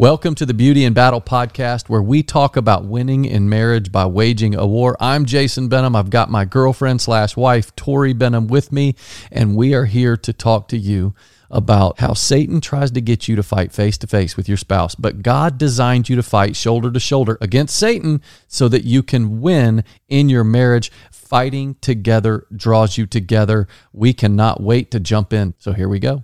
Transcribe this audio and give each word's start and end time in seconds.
Welcome 0.00 0.34
to 0.36 0.46
the 0.46 0.54
Beauty 0.54 0.86
and 0.86 0.94
Battle 0.94 1.20
podcast, 1.20 1.90
where 1.90 2.00
we 2.00 2.22
talk 2.22 2.56
about 2.56 2.86
winning 2.86 3.26
in 3.26 3.50
marriage 3.50 3.92
by 3.92 4.06
waging 4.06 4.54
a 4.54 4.66
war. 4.66 4.96
I'm 4.98 5.26
Jason 5.26 5.68
Benham. 5.68 5.94
I've 5.94 6.08
got 6.08 6.30
my 6.30 6.46
girlfriend 6.46 7.02
slash 7.02 7.36
wife, 7.36 7.76
Tori 7.76 8.14
Benham, 8.14 8.46
with 8.46 8.72
me, 8.72 8.94
and 9.30 9.54
we 9.54 9.74
are 9.74 9.84
here 9.84 10.16
to 10.16 10.32
talk 10.32 10.68
to 10.68 10.78
you 10.78 11.14
about 11.50 12.00
how 12.00 12.14
Satan 12.14 12.62
tries 12.62 12.90
to 12.92 13.02
get 13.02 13.28
you 13.28 13.36
to 13.36 13.42
fight 13.42 13.72
face 13.72 13.98
to 13.98 14.06
face 14.06 14.38
with 14.38 14.48
your 14.48 14.56
spouse, 14.56 14.94
but 14.94 15.20
God 15.20 15.58
designed 15.58 16.08
you 16.08 16.16
to 16.16 16.22
fight 16.22 16.56
shoulder 16.56 16.90
to 16.90 16.98
shoulder 16.98 17.36
against 17.42 17.76
Satan 17.76 18.22
so 18.48 18.68
that 18.68 18.84
you 18.84 19.02
can 19.02 19.42
win 19.42 19.84
in 20.08 20.30
your 20.30 20.44
marriage. 20.44 20.90
Fighting 21.12 21.76
together 21.82 22.46
draws 22.56 22.96
you 22.96 23.04
together. 23.04 23.68
We 23.92 24.14
cannot 24.14 24.62
wait 24.62 24.90
to 24.92 24.98
jump 24.98 25.34
in. 25.34 25.52
So 25.58 25.74
here 25.74 25.90
we 25.90 25.98
go. 25.98 26.22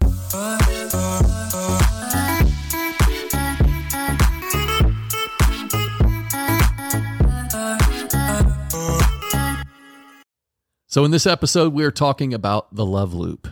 So, 10.89 11.05
in 11.05 11.11
this 11.11 11.27
episode, 11.27 11.73
we 11.73 11.85
are 11.85 11.91
talking 11.91 12.33
about 12.33 12.73
the 12.75 12.87
love 12.87 13.13
loop. 13.13 13.49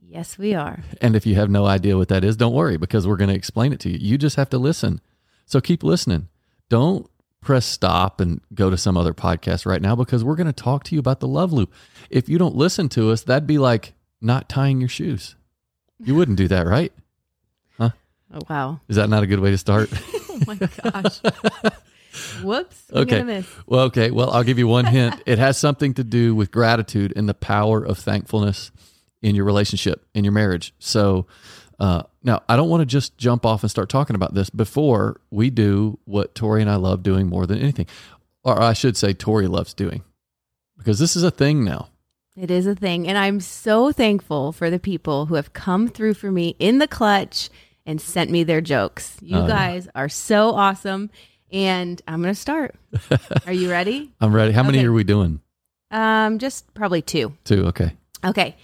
Yes, 0.00 0.38
we 0.38 0.54
are. 0.54 0.84
And 1.00 1.16
if 1.16 1.26
you 1.26 1.34
have 1.34 1.50
no 1.50 1.66
idea 1.66 1.96
what 1.96 2.08
that 2.08 2.24
is, 2.24 2.36
don't 2.36 2.54
worry 2.54 2.76
because 2.76 3.06
we're 3.06 3.16
going 3.16 3.30
to 3.30 3.34
explain 3.34 3.72
it 3.72 3.80
to 3.80 3.90
you. 3.90 3.98
You 3.98 4.16
just 4.16 4.36
have 4.36 4.48
to 4.50 4.58
listen. 4.58 5.00
So, 5.44 5.60
keep 5.60 5.82
listening. 5.82 6.28
Don't 6.68 7.10
press 7.40 7.66
stop 7.66 8.20
and 8.20 8.40
go 8.54 8.70
to 8.70 8.76
some 8.76 8.96
other 8.96 9.12
podcast 9.12 9.66
right 9.66 9.82
now 9.82 9.96
because 9.96 10.22
we're 10.22 10.36
going 10.36 10.46
to 10.46 10.52
talk 10.52 10.84
to 10.84 10.94
you 10.94 11.00
about 11.00 11.18
the 11.18 11.28
love 11.28 11.52
loop. 11.52 11.72
If 12.10 12.28
you 12.28 12.38
don't 12.38 12.54
listen 12.54 12.88
to 12.90 13.10
us, 13.10 13.22
that'd 13.22 13.46
be 13.46 13.58
like 13.58 13.94
not 14.20 14.48
tying 14.48 14.80
your 14.80 14.88
shoes. 14.88 15.34
You 15.98 16.14
wouldn't 16.14 16.38
do 16.38 16.46
that, 16.48 16.66
right? 16.66 16.92
Huh? 17.76 17.90
Oh, 18.30 18.40
wow. 18.50 18.80
Is 18.88 18.96
that 18.96 19.08
not 19.08 19.22
a 19.22 19.26
good 19.26 19.40
way 19.40 19.50
to 19.52 19.56
start? 19.56 19.88
oh, 20.28 20.40
my 20.46 20.54
gosh. 20.56 21.20
Whoops. 22.42 22.84
Okay. 22.92 23.44
Well, 23.66 23.84
okay. 23.86 24.10
Well, 24.10 24.30
I'll 24.30 24.44
give 24.44 24.58
you 24.58 24.68
one 24.68 24.84
hint. 24.84 25.22
it 25.26 25.38
has 25.38 25.58
something 25.58 25.94
to 25.94 26.04
do 26.04 26.34
with 26.34 26.50
gratitude 26.50 27.12
and 27.16 27.28
the 27.28 27.34
power 27.34 27.84
of 27.84 27.98
thankfulness 27.98 28.70
in 29.22 29.34
your 29.34 29.44
relationship, 29.44 30.06
in 30.14 30.24
your 30.24 30.32
marriage. 30.32 30.74
So, 30.78 31.26
uh, 31.78 32.02
now 32.22 32.42
I 32.48 32.56
don't 32.56 32.68
want 32.68 32.80
to 32.80 32.86
just 32.86 33.16
jump 33.18 33.46
off 33.46 33.62
and 33.62 33.70
start 33.70 33.88
talking 33.88 34.16
about 34.16 34.34
this 34.34 34.50
before 34.50 35.20
we 35.30 35.50
do 35.50 35.98
what 36.04 36.34
Tori 36.34 36.60
and 36.60 36.70
I 36.70 36.76
love 36.76 37.02
doing 37.02 37.28
more 37.28 37.46
than 37.46 37.58
anything, 37.58 37.86
or 38.44 38.60
I 38.60 38.72
should 38.72 38.96
say, 38.96 39.12
Tori 39.12 39.46
loves 39.46 39.74
doing, 39.74 40.02
because 40.76 40.98
this 40.98 41.14
is 41.14 41.22
a 41.22 41.30
thing 41.30 41.64
now. 41.64 41.88
It 42.36 42.50
is 42.50 42.66
a 42.66 42.74
thing, 42.74 43.08
and 43.08 43.18
I'm 43.18 43.40
so 43.40 43.92
thankful 43.92 44.52
for 44.52 44.70
the 44.70 44.78
people 44.78 45.26
who 45.26 45.34
have 45.34 45.52
come 45.52 45.88
through 45.88 46.14
for 46.14 46.30
me 46.30 46.54
in 46.58 46.78
the 46.78 46.88
clutch 46.88 47.48
and 47.84 48.00
sent 48.00 48.30
me 48.30 48.44
their 48.44 48.60
jokes. 48.60 49.16
You 49.20 49.38
oh, 49.38 49.46
guys 49.46 49.88
are 49.94 50.08
so 50.08 50.50
awesome 50.50 51.10
and 51.52 52.00
I'm 52.06 52.22
going 52.22 52.34
to 52.34 52.40
start. 52.40 52.74
Are 53.46 53.52
you 53.52 53.70
ready? 53.70 54.12
I'm 54.20 54.34
ready. 54.34 54.52
How 54.52 54.62
many 54.62 54.84
are 54.84 54.92
we 54.92 55.04
doing? 55.04 55.40
Um, 55.90 56.38
just 56.38 56.72
probably 56.74 57.02
two. 57.02 57.32
Two. 57.44 57.66
Okay. 57.66 57.92
Okay. 58.24 58.56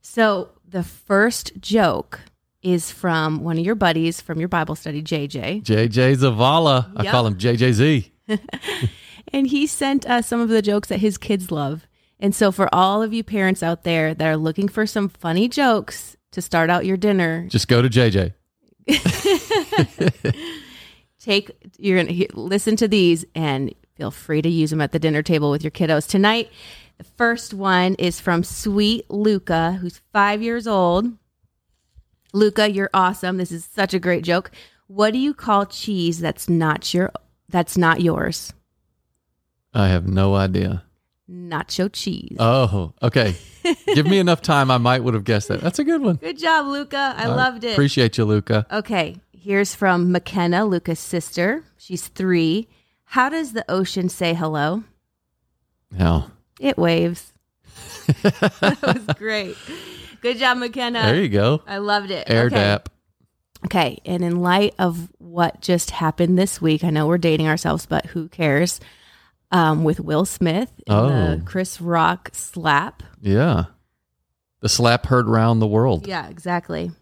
So 0.00 0.50
the 0.68 0.82
first 0.82 1.52
joke 1.60 2.20
is 2.62 2.90
from 2.90 3.44
one 3.44 3.58
of 3.58 3.64
your 3.64 3.74
buddies 3.74 4.20
from 4.20 4.40
your 4.40 4.48
Bible 4.48 4.74
study, 4.74 5.02
JJ. 5.02 5.62
JJ 5.62 6.16
Zavala. 6.16 6.88
Yep. 6.96 7.06
I 7.06 7.10
call 7.10 7.26
him 7.26 7.36
JJZ. 7.36 8.10
and 9.32 9.46
he 9.46 9.66
sent 9.66 10.08
us 10.08 10.26
some 10.26 10.40
of 10.40 10.48
the 10.48 10.62
jokes 10.62 10.88
that 10.88 11.00
his 11.00 11.18
kids 11.18 11.50
love. 11.52 11.86
And 12.18 12.34
so 12.34 12.50
for 12.50 12.74
all 12.74 13.02
of 13.02 13.12
you 13.12 13.22
parents 13.22 13.62
out 13.62 13.84
there 13.84 14.14
that 14.14 14.26
are 14.26 14.36
looking 14.36 14.68
for 14.68 14.86
some 14.86 15.08
funny 15.08 15.46
jokes 15.48 16.16
to 16.32 16.40
start 16.40 16.70
out 16.70 16.86
your 16.86 16.96
dinner, 16.96 17.46
just 17.48 17.68
go 17.68 17.82
to 17.82 17.88
JJ. 17.88 18.32
take 21.24 21.50
you're 21.78 22.02
going 22.02 22.14
to 22.14 22.38
listen 22.38 22.76
to 22.76 22.88
these 22.88 23.24
and 23.34 23.74
feel 23.96 24.10
free 24.10 24.42
to 24.42 24.48
use 24.48 24.70
them 24.70 24.80
at 24.80 24.92
the 24.92 24.98
dinner 24.98 25.22
table 25.22 25.50
with 25.50 25.64
your 25.64 25.70
kiddos 25.70 26.06
tonight. 26.06 26.50
The 26.98 27.04
first 27.04 27.54
one 27.54 27.94
is 27.94 28.20
from 28.20 28.44
Sweet 28.44 29.10
Luca, 29.10 29.78
who's 29.80 30.00
five 30.12 30.42
years 30.42 30.66
old. 30.66 31.06
Luca, 32.32 32.70
you're 32.70 32.90
awesome. 32.92 33.36
This 33.36 33.52
is 33.52 33.64
such 33.64 33.94
a 33.94 33.98
great 33.98 34.24
joke. 34.24 34.50
What 34.86 35.12
do 35.12 35.18
you 35.18 35.34
call 35.34 35.66
cheese 35.66 36.20
that's 36.20 36.48
not 36.48 36.92
your 36.92 37.12
that's 37.48 37.76
not 37.76 38.00
yours? 38.00 38.52
I 39.72 39.88
have 39.88 40.06
no 40.06 40.34
idea. 40.34 40.84
Nacho 41.28 41.88
cheese. 41.90 42.36
Oh, 42.38 42.92
okay. 43.02 43.34
Give 43.94 44.06
me 44.06 44.18
enough 44.18 44.42
time. 44.42 44.70
I 44.70 44.78
might 44.78 45.02
would 45.02 45.14
have 45.14 45.24
guessed 45.24 45.48
that. 45.48 45.60
That's 45.60 45.78
a 45.78 45.84
good 45.84 46.02
one. 46.02 46.16
Good 46.16 46.38
job, 46.38 46.66
Luca. 46.66 47.14
I 47.16 47.28
loved 47.28 47.64
it. 47.64 47.72
Appreciate 47.72 48.18
you, 48.18 48.24
Luca. 48.24 48.66
Okay. 48.70 49.16
Here's 49.44 49.74
from 49.74 50.10
McKenna, 50.10 50.64
Luca's 50.64 50.98
sister. 50.98 51.64
She's 51.76 52.08
three. 52.08 52.66
How 53.04 53.28
does 53.28 53.52
the 53.52 53.70
ocean 53.70 54.08
say 54.08 54.32
hello? 54.32 54.84
How? 55.98 56.30
It 56.58 56.78
waves. 56.78 57.34
that 58.22 58.78
was 58.80 59.16
great. 59.18 59.54
Good 60.22 60.38
job, 60.38 60.56
McKenna. 60.56 61.02
There 61.02 61.20
you 61.20 61.28
go. 61.28 61.62
I 61.66 61.76
loved 61.76 62.10
it. 62.10 62.30
Air 62.30 62.46
okay. 62.46 62.54
dap. 62.54 62.88
Okay. 63.66 63.98
And 64.06 64.24
in 64.24 64.40
light 64.40 64.76
of 64.78 65.12
what 65.18 65.60
just 65.60 65.90
happened 65.90 66.38
this 66.38 66.62
week, 66.62 66.82
I 66.82 66.88
know 66.88 67.06
we're 67.06 67.18
dating 67.18 67.46
ourselves, 67.46 67.84
but 67.84 68.06
who 68.06 68.30
cares? 68.30 68.80
Um, 69.50 69.84
with 69.84 70.00
Will 70.00 70.24
Smith 70.24 70.72
oh. 70.88 71.08
the 71.08 71.42
Chris 71.44 71.82
Rock 71.82 72.30
slap. 72.32 73.02
Yeah. 73.20 73.64
The 74.60 74.70
slap 74.70 75.04
heard 75.04 75.28
round 75.28 75.60
the 75.60 75.66
world. 75.66 76.06
Yeah, 76.06 76.30
exactly. 76.30 76.92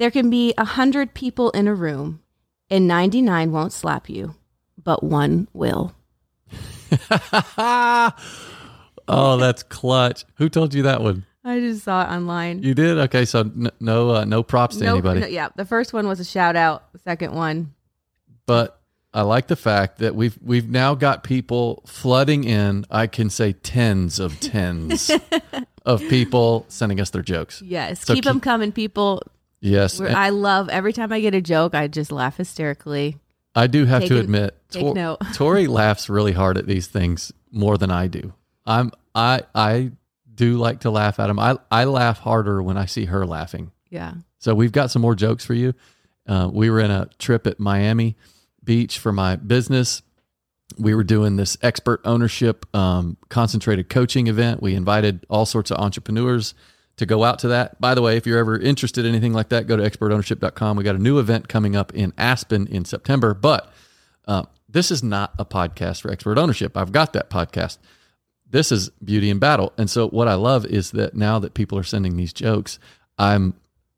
There 0.00 0.10
can 0.10 0.30
be 0.30 0.54
a 0.56 0.64
hundred 0.64 1.12
people 1.12 1.50
in 1.50 1.68
a 1.68 1.74
room, 1.74 2.22
and 2.70 2.88
99 2.88 3.52
won't 3.52 3.70
slap 3.70 4.08
you, 4.08 4.34
but 4.82 5.04
one 5.04 5.46
will. 5.52 5.92
oh, 7.58 9.36
that's 9.38 9.62
clutch. 9.62 10.24
Who 10.36 10.48
told 10.48 10.72
you 10.72 10.84
that 10.84 11.02
one? 11.02 11.26
I 11.44 11.60
just 11.60 11.84
saw 11.84 12.02
it 12.02 12.08
online. 12.16 12.62
You 12.62 12.72
did? 12.72 12.96
Okay, 12.96 13.26
so 13.26 13.40
n- 13.40 13.70
no 13.78 14.14
uh, 14.14 14.24
no 14.24 14.42
props 14.42 14.78
to 14.78 14.86
anybody. 14.86 15.20
No, 15.20 15.26
yeah, 15.26 15.50
the 15.54 15.66
first 15.66 15.92
one 15.92 16.08
was 16.08 16.18
a 16.18 16.24
shout 16.24 16.56
out. 16.56 16.90
The 16.94 16.98
second 17.00 17.34
one. 17.34 17.74
But 18.46 18.80
I 19.12 19.20
like 19.20 19.48
the 19.48 19.56
fact 19.56 19.98
that 19.98 20.14
we've 20.14 20.38
we've 20.42 20.70
now 20.70 20.94
got 20.94 21.24
people 21.24 21.82
flooding 21.86 22.44
in. 22.44 22.86
I 22.90 23.06
can 23.06 23.28
say 23.28 23.52
tens 23.52 24.18
of 24.18 24.40
tens 24.40 25.10
of 25.84 26.00
people 26.08 26.64
sending 26.68 27.00
us 27.00 27.10
their 27.10 27.20
jokes. 27.20 27.60
Yes, 27.60 28.00
so 28.00 28.14
keep, 28.14 28.24
keep 28.24 28.32
them 28.32 28.40
coming, 28.40 28.72
people. 28.72 29.22
Yes. 29.60 30.00
I 30.00 30.30
love 30.30 30.68
every 30.68 30.92
time 30.92 31.12
I 31.12 31.20
get 31.20 31.34
a 31.34 31.40
joke, 31.40 31.74
I 31.74 31.88
just 31.88 32.10
laugh 32.10 32.36
hysterically. 32.36 33.18
I 33.54 33.66
do 33.66 33.84
have 33.84 34.02
take 34.02 34.10
to 34.10 34.18
admit, 34.18 34.56
Tor- 34.70 34.94
note. 34.94 35.18
Tori 35.34 35.66
laughs 35.66 36.08
really 36.08 36.32
hard 36.32 36.56
at 36.56 36.66
these 36.66 36.86
things 36.86 37.32
more 37.50 37.76
than 37.76 37.90
I 37.90 38.06
do. 38.06 38.32
I'm 38.64 38.92
I 39.14 39.42
I 39.54 39.90
do 40.32 40.56
like 40.56 40.80
to 40.80 40.90
laugh 40.90 41.18
at 41.18 41.26
them. 41.26 41.38
I 41.38 41.58
I 41.70 41.84
laugh 41.84 42.18
harder 42.20 42.62
when 42.62 42.76
I 42.76 42.86
see 42.86 43.06
her 43.06 43.26
laughing. 43.26 43.72
Yeah. 43.90 44.14
So 44.38 44.54
we've 44.54 44.72
got 44.72 44.90
some 44.90 45.02
more 45.02 45.14
jokes 45.14 45.44
for 45.44 45.54
you. 45.54 45.74
Uh, 46.26 46.48
we 46.52 46.70
were 46.70 46.80
in 46.80 46.90
a 46.90 47.08
trip 47.18 47.46
at 47.46 47.58
Miami 47.58 48.16
Beach 48.62 48.98
for 48.98 49.12
my 49.12 49.36
business. 49.36 50.02
We 50.78 50.94
were 50.94 51.02
doing 51.02 51.36
this 51.36 51.58
expert 51.60 52.00
ownership 52.04 52.64
um, 52.74 53.16
concentrated 53.28 53.88
coaching 53.88 54.28
event. 54.28 54.62
We 54.62 54.74
invited 54.74 55.26
all 55.28 55.44
sorts 55.44 55.70
of 55.72 55.78
entrepreneurs 55.78 56.54
to 57.00 57.06
go 57.06 57.24
out 57.24 57.38
to 57.38 57.48
that. 57.48 57.80
By 57.80 57.94
the 57.94 58.02
way, 58.02 58.18
if 58.18 58.26
you're 58.26 58.38
ever 58.38 58.58
interested 58.58 59.06
in 59.06 59.12
anything 59.14 59.32
like 59.32 59.48
that, 59.48 59.66
go 59.66 59.74
to 59.74 59.82
expertownership.com. 59.82 60.76
We 60.76 60.84
got 60.84 60.96
a 60.96 60.98
new 60.98 61.18
event 61.18 61.48
coming 61.48 61.74
up 61.74 61.94
in 61.94 62.12
Aspen 62.18 62.66
in 62.66 62.84
September, 62.84 63.32
but 63.32 63.72
uh, 64.28 64.42
this 64.68 64.90
is 64.90 65.02
not 65.02 65.32
a 65.38 65.46
podcast 65.46 66.02
for 66.02 66.10
expert 66.10 66.36
ownership. 66.36 66.76
I've 66.76 66.92
got 66.92 67.14
that 67.14 67.30
podcast. 67.30 67.78
This 68.50 68.70
is 68.70 68.90
Beauty 69.02 69.30
and 69.30 69.40
Battle. 69.40 69.72
And 69.78 69.88
so 69.88 70.08
what 70.08 70.28
I 70.28 70.34
love 70.34 70.66
is 70.66 70.90
that 70.90 71.14
now 71.14 71.38
that 71.38 71.54
people 71.54 71.78
are 71.78 71.82
sending 71.82 72.18
these 72.18 72.34
jokes, 72.34 72.78
I'm 73.16 73.54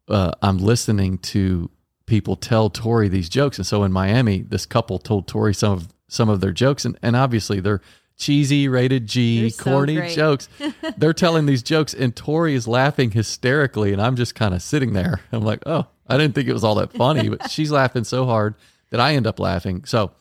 uh, 0.07 0.31
I'm 0.41 0.59
listening 0.59 1.19
to 1.19 1.71
people 2.07 2.37
tell 2.37 2.71
Tori 2.71 3.09
these 3.09 3.29
jokes. 3.29 3.59
And 3.59 3.67
so 3.67 3.83
in 3.83 3.91
Miami, 3.91 4.43
this 4.43 4.65
couple 4.65 5.01
told 5.01 5.27
Tori 5.27 5.55
some 5.55 5.73
of 5.73 5.89
some 6.07 6.29
of 6.29 6.41
their 6.41 6.53
jokes, 6.53 6.85
and, 6.85 6.97
and 7.03 7.17
obviously 7.17 7.59
they're 7.59 7.81
cheesy, 8.23 8.69
rated 8.69 9.07
G, 9.07 9.51
They're 9.51 9.65
corny 9.65 10.09
so 10.09 10.15
jokes. 10.15 10.49
They're 10.97 11.13
telling 11.13 11.47
these 11.47 11.63
jokes, 11.63 11.93
and 11.93 12.15
Tori 12.15 12.55
is 12.55 12.69
laughing 12.69 13.11
hysterically, 13.11 13.93
and 13.93 14.01
I'm 14.01 14.17
just 14.17 14.35
kind 14.35 14.55
of 14.55 14.63
sitting 14.63 14.93
there. 14.93 15.21
I'm 15.33 15.43
like, 15.43 15.63
oh, 15.67 15.87
I 16.07 16.17
didn't 16.17 16.35
think 16.35 16.49
it 16.49 16.53
was 16.53 16.65
all 16.65 16.77
that 16.77 16.93
funny, 16.93 17.29
but 17.29 17.51
she's 17.51 17.71
laughing 17.71 18.05
so 18.05 18.25
hard 18.25 18.55
that 18.91 19.01
I 19.01 19.15
end 19.15 19.27
up 19.27 19.41
laughing. 19.41 19.85
So 19.85 20.13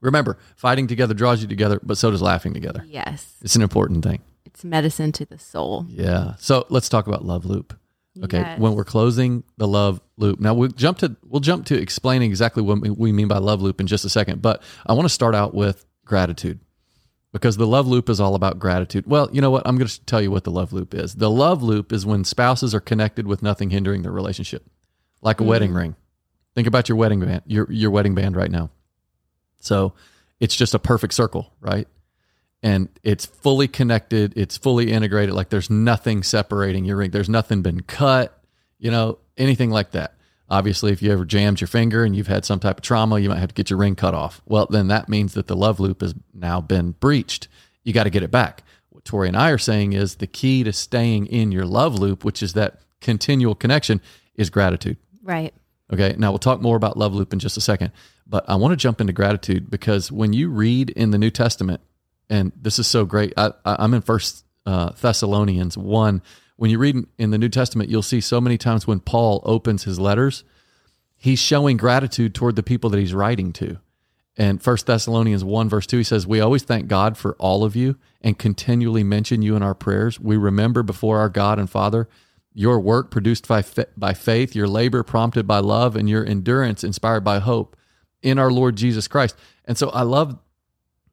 remember, 0.00 0.38
fighting 0.56 0.86
together 0.86 1.14
draws 1.14 1.42
you 1.42 1.48
together, 1.48 1.80
but 1.82 1.98
so 1.98 2.10
does 2.10 2.22
laughing 2.22 2.54
together. 2.54 2.84
Yes. 2.86 3.34
It's 3.42 3.56
an 3.56 3.62
important 3.62 4.04
thing. 4.04 4.20
It's 4.44 4.64
medicine 4.64 5.12
to 5.12 5.24
the 5.24 5.38
soul. 5.38 5.86
Yeah. 5.88 6.34
So 6.38 6.66
let's 6.68 6.88
talk 6.88 7.06
about 7.06 7.24
love 7.24 7.44
loop. 7.44 7.76
Okay, 8.24 8.38
yes. 8.38 8.58
when 8.58 8.74
we're 8.74 8.84
closing 8.84 9.44
the 9.56 9.68
love 9.68 10.00
loop. 10.16 10.40
Now 10.40 10.52
we'll 10.52 10.68
jump 10.68 10.98
to 10.98 11.16
we'll 11.24 11.40
jump 11.40 11.66
to 11.66 11.80
explaining 11.80 12.28
exactly 12.28 12.60
what 12.60 12.80
we 12.80 13.12
mean 13.12 13.28
by 13.28 13.38
love 13.38 13.62
loop 13.62 13.80
in 13.80 13.86
just 13.86 14.04
a 14.04 14.10
second, 14.10 14.42
but 14.42 14.62
I 14.84 14.94
want 14.94 15.04
to 15.04 15.14
start 15.14 15.36
out 15.36 15.54
with 15.54 15.86
gratitude 16.04 16.58
because 17.32 17.56
the 17.56 17.66
love 17.66 17.86
loop 17.86 18.08
is 18.08 18.20
all 18.20 18.34
about 18.34 18.58
gratitude. 18.58 19.06
Well, 19.06 19.28
you 19.32 19.40
know 19.40 19.50
what? 19.50 19.62
I'm 19.66 19.76
going 19.76 19.88
to 19.88 20.04
tell 20.04 20.20
you 20.20 20.30
what 20.30 20.44
the 20.44 20.50
love 20.50 20.72
loop 20.72 20.94
is. 20.94 21.14
The 21.14 21.30
love 21.30 21.62
loop 21.62 21.92
is 21.92 22.04
when 22.04 22.24
spouses 22.24 22.74
are 22.74 22.80
connected 22.80 23.26
with 23.26 23.42
nothing 23.42 23.70
hindering 23.70 24.02
their 24.02 24.12
relationship, 24.12 24.64
like 25.22 25.40
a 25.40 25.44
mm. 25.44 25.48
wedding 25.48 25.72
ring. 25.72 25.92
Think 25.92 26.00
Think 26.54 26.66
about 26.66 26.88
your 26.88 26.96
wedding 26.96 27.20
band, 27.20 27.42
your 27.46 27.70
your 27.70 27.90
wedding 27.90 28.14
band 28.14 28.36
right 28.36 28.50
now. 28.50 28.70
So 29.60 29.94
it's 30.40 30.56
just 30.56 30.74
a 30.74 30.78
perfect 30.78 31.14
circle, 31.14 31.52
right? 31.60 31.86
And 32.62 32.88
it's 33.02 33.24
fully 33.24 33.68
connected, 33.68 34.34
it's 34.36 34.56
fully 34.58 34.92
integrated. 34.92 35.34
Like 35.34 35.48
there's 35.50 35.70
nothing 35.70 36.22
separating 36.22 36.84
your 36.84 36.96
ring. 36.96 37.12
There's 37.12 37.28
nothing 37.28 37.62
been 37.62 37.82
cut, 37.82 38.38
you 38.78 38.90
know, 38.90 39.18
anything 39.38 39.70
like 39.70 39.92
that. 39.92 40.14
Obviously, 40.50 40.90
if 40.90 41.00
you 41.00 41.12
ever 41.12 41.24
jammed 41.24 41.60
your 41.60 41.68
finger 41.68 42.04
and 42.04 42.16
you've 42.16 42.26
had 42.26 42.44
some 42.44 42.58
type 42.58 42.78
of 42.78 42.82
trauma, 42.82 43.20
you 43.20 43.28
might 43.28 43.38
have 43.38 43.50
to 43.50 43.54
get 43.54 43.70
your 43.70 43.78
ring 43.78 43.94
cut 43.94 44.14
off. 44.14 44.42
Well, 44.46 44.66
then 44.68 44.88
that 44.88 45.08
means 45.08 45.34
that 45.34 45.46
the 45.46 45.56
love 45.56 45.78
loop 45.78 46.00
has 46.00 46.14
now 46.34 46.60
been 46.60 46.90
breached. 46.92 47.46
You 47.84 47.92
got 47.92 48.04
to 48.04 48.10
get 48.10 48.24
it 48.24 48.32
back. 48.32 48.64
What 48.88 49.04
Tori 49.04 49.28
and 49.28 49.36
I 49.36 49.50
are 49.50 49.58
saying 49.58 49.92
is 49.92 50.16
the 50.16 50.26
key 50.26 50.64
to 50.64 50.72
staying 50.72 51.26
in 51.26 51.52
your 51.52 51.66
love 51.66 51.98
loop, 51.98 52.24
which 52.24 52.42
is 52.42 52.54
that 52.54 52.80
continual 53.00 53.54
connection, 53.54 54.00
is 54.34 54.50
gratitude. 54.50 54.96
Right. 55.22 55.54
Okay. 55.92 56.16
Now 56.18 56.32
we'll 56.32 56.38
talk 56.38 56.60
more 56.60 56.76
about 56.76 56.96
love 56.96 57.14
loop 57.14 57.32
in 57.32 57.38
just 57.38 57.56
a 57.56 57.60
second, 57.60 57.92
but 58.26 58.44
I 58.48 58.56
want 58.56 58.72
to 58.72 58.76
jump 58.76 59.00
into 59.00 59.12
gratitude 59.12 59.70
because 59.70 60.10
when 60.10 60.32
you 60.32 60.50
read 60.50 60.90
in 60.90 61.12
the 61.12 61.18
New 61.18 61.30
Testament, 61.30 61.80
and 62.28 62.52
this 62.60 62.78
is 62.78 62.86
so 62.86 63.04
great, 63.04 63.32
I, 63.36 63.52
am 63.64 63.94
in 63.94 64.02
First 64.02 64.44
uh, 64.66 64.90
Thessalonians 64.90 65.78
one. 65.78 66.22
When 66.60 66.70
you 66.70 66.78
read 66.78 67.06
in 67.16 67.30
the 67.30 67.38
New 67.38 67.48
Testament, 67.48 67.88
you'll 67.88 68.02
see 68.02 68.20
so 68.20 68.38
many 68.38 68.58
times 68.58 68.86
when 68.86 69.00
Paul 69.00 69.40
opens 69.46 69.84
his 69.84 69.98
letters, 69.98 70.44
he's 71.16 71.38
showing 71.38 71.78
gratitude 71.78 72.34
toward 72.34 72.54
the 72.54 72.62
people 72.62 72.90
that 72.90 73.00
he's 73.00 73.14
writing 73.14 73.54
to. 73.54 73.78
And 74.36 74.62
First 74.62 74.84
Thessalonians 74.84 75.42
1, 75.42 75.70
verse 75.70 75.86
2, 75.86 75.96
he 75.96 76.04
says, 76.04 76.26
We 76.26 76.38
always 76.38 76.62
thank 76.62 76.86
God 76.86 77.16
for 77.16 77.34
all 77.36 77.64
of 77.64 77.76
you 77.76 77.96
and 78.20 78.38
continually 78.38 79.02
mention 79.02 79.40
you 79.40 79.56
in 79.56 79.62
our 79.62 79.74
prayers. 79.74 80.20
We 80.20 80.36
remember 80.36 80.82
before 80.82 81.18
our 81.18 81.30
God 81.30 81.58
and 81.58 81.70
Father 81.70 82.10
your 82.52 82.78
work 82.78 83.10
produced 83.10 83.48
by, 83.48 83.64
by 83.96 84.12
faith, 84.12 84.54
your 84.54 84.68
labor 84.68 85.02
prompted 85.02 85.46
by 85.46 85.60
love, 85.60 85.96
and 85.96 86.10
your 86.10 86.26
endurance 86.26 86.84
inspired 86.84 87.24
by 87.24 87.38
hope 87.38 87.74
in 88.20 88.38
our 88.38 88.50
Lord 88.50 88.76
Jesus 88.76 89.08
Christ. 89.08 89.34
And 89.64 89.78
so 89.78 89.88
I 89.88 90.02
love 90.02 90.38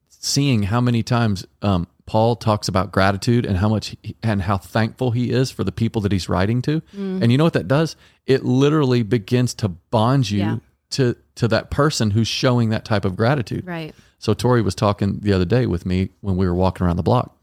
seeing 0.10 0.64
how 0.64 0.82
many 0.82 1.04
times 1.04 1.46
um, 1.62 1.88
Paul 2.08 2.36
talks 2.38 2.68
about 2.68 2.92
gratitude 2.92 3.46
and 3.46 3.58
how 3.58 3.70
much 3.70 3.96
he, 4.02 4.16
and 4.24 4.42
how 4.42 4.58
thankful 4.58 5.12
he 5.12 5.30
is 5.30 5.52
for 5.52 5.64
the 5.64 5.72
people 5.72 6.02
that 6.02 6.12
he's 6.12 6.28
writing 6.28 6.62
to. 6.64 6.82
Mm. 6.96 7.22
And 7.22 7.32
you 7.32 7.38
know 7.38 7.44
what 7.44 7.54
that 7.54 7.68
does? 7.68 7.96
It 8.26 8.44
literally 8.44 9.04
begins 9.04 9.54
to 9.56 9.68
bond 9.68 10.32
you 10.32 10.40
yeah. 10.40 10.58
to 10.92 11.16
to 11.36 11.48
that 11.50 11.70
person 11.70 12.12
who's 12.12 12.28
showing 12.28 12.70
that 12.70 12.86
type 12.86 13.06
of 13.06 13.16
gratitude. 13.16 13.68
Right. 13.68 13.94
So 14.18 14.34
Tori 14.34 14.64
was 14.64 14.74
talking 14.74 15.20
the 15.20 15.34
other 15.34 15.46
day 15.46 15.68
with 15.68 15.86
me 15.86 16.10
when 16.22 16.38
we 16.38 16.48
were 16.48 16.56
walking 16.56 16.88
around 16.88 16.96
the 16.96 17.04
block, 17.04 17.38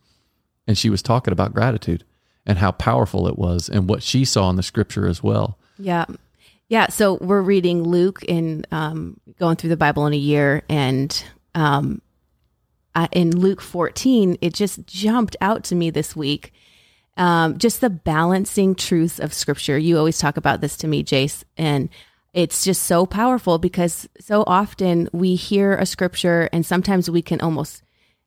and 0.66 0.76
she 0.76 0.90
was 0.90 1.02
talking 1.02 1.31
about 1.31 1.55
gratitude 1.55 2.05
and 2.46 2.58
how 2.58 2.72
powerful 2.72 3.28
it 3.28 3.38
was 3.38 3.69
and 3.69 3.88
what 3.88 4.02
she 4.02 4.25
saw 4.25 4.50
in 4.50 4.56
the 4.56 4.62
scripture 4.62 5.06
as 5.06 5.22
well. 5.22 5.58
Yeah. 5.78 6.06
Yeah. 6.69 6.88
So 6.88 7.14
we're 7.20 7.43
reading 7.43 7.82
Luke 7.82 8.20
and 8.28 8.66
um, 8.72 9.20
going 9.38 9.56
through 9.56 9.70
the 9.70 9.76
Bible 9.76 10.06
in 10.06 10.12
a 10.12 10.19
year. 10.19 10.62
And 10.69 11.25
um, 11.55 12.00
I, 12.94 13.08
in 13.12 13.37
Luke 13.37 13.61
14, 13.61 14.38
it 14.41 14.55
just 14.55 14.87
jumped 14.87 15.37
out 15.41 15.64
to 15.64 15.75
me 15.75 15.91
this 15.91 16.14
week. 16.14 16.52
Um, 17.17 17.58
just 17.58 17.81
the 17.81 17.91
balancing 17.91 18.75
truth 18.75 19.20
of 19.20 19.32
scripture. 19.32 19.79
You 19.79 19.99
always 19.99 20.19
talk 20.19 20.37
about 20.37 20.61
this 20.61 20.76
to 20.79 20.88
me, 20.88 21.05
Jace. 21.05 21.44
And 21.56 21.88
it's 22.35 22.64
just 22.64 22.82
so 22.82 23.06
powerful 23.06 23.58
because 23.58 24.08
so 24.20 24.43
often 24.46 25.08
we 25.12 25.37
hear 25.37 25.76
a 25.76 25.87
scripture 25.87 26.49
and 26.52 26.67
sometimes 26.67 27.08
we 27.08 27.23
can 27.23 27.41
almost 27.41 27.82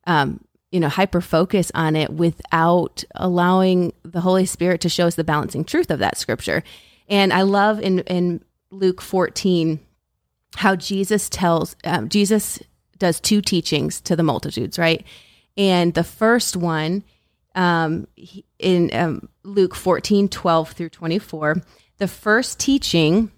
um, 0.05 0.39
you 0.71 0.79
know 0.79 0.89
hyper 0.89 1.21
focus 1.21 1.71
on 1.75 1.95
it 1.95 2.11
without 2.11 3.03
allowing 3.15 3.93
the 4.03 4.21
holy 4.21 4.45
spirit 4.45 4.81
to 4.81 4.89
show 4.89 5.07
us 5.07 5.15
the 5.15 5.23
balancing 5.23 5.63
truth 5.63 5.91
of 5.91 5.99
that 5.99 6.17
scripture 6.17 6.63
and 7.09 7.31
i 7.31 7.41
love 7.41 7.79
in 7.81 7.99
in 7.99 8.43
luke 8.71 9.01
14 9.01 9.79
how 10.55 10.75
jesus 10.75 11.29
tells 11.29 11.75
um, 11.83 12.09
jesus 12.09 12.59
does 12.97 13.19
two 13.19 13.41
teachings 13.41 14.01
to 14.01 14.15
the 14.15 14.23
multitudes 14.23 14.77
right 14.77 15.05
and 15.55 15.93
the 15.93 16.03
first 16.03 16.55
one 16.55 17.03
um, 17.55 18.07
in 18.59 18.93
um, 18.93 19.29
luke 19.43 19.75
14 19.75 20.29
12 20.29 20.71
through 20.71 20.89
24 20.89 21.61
the 21.97 22.07
first 22.07 22.59
teaching 22.59 23.31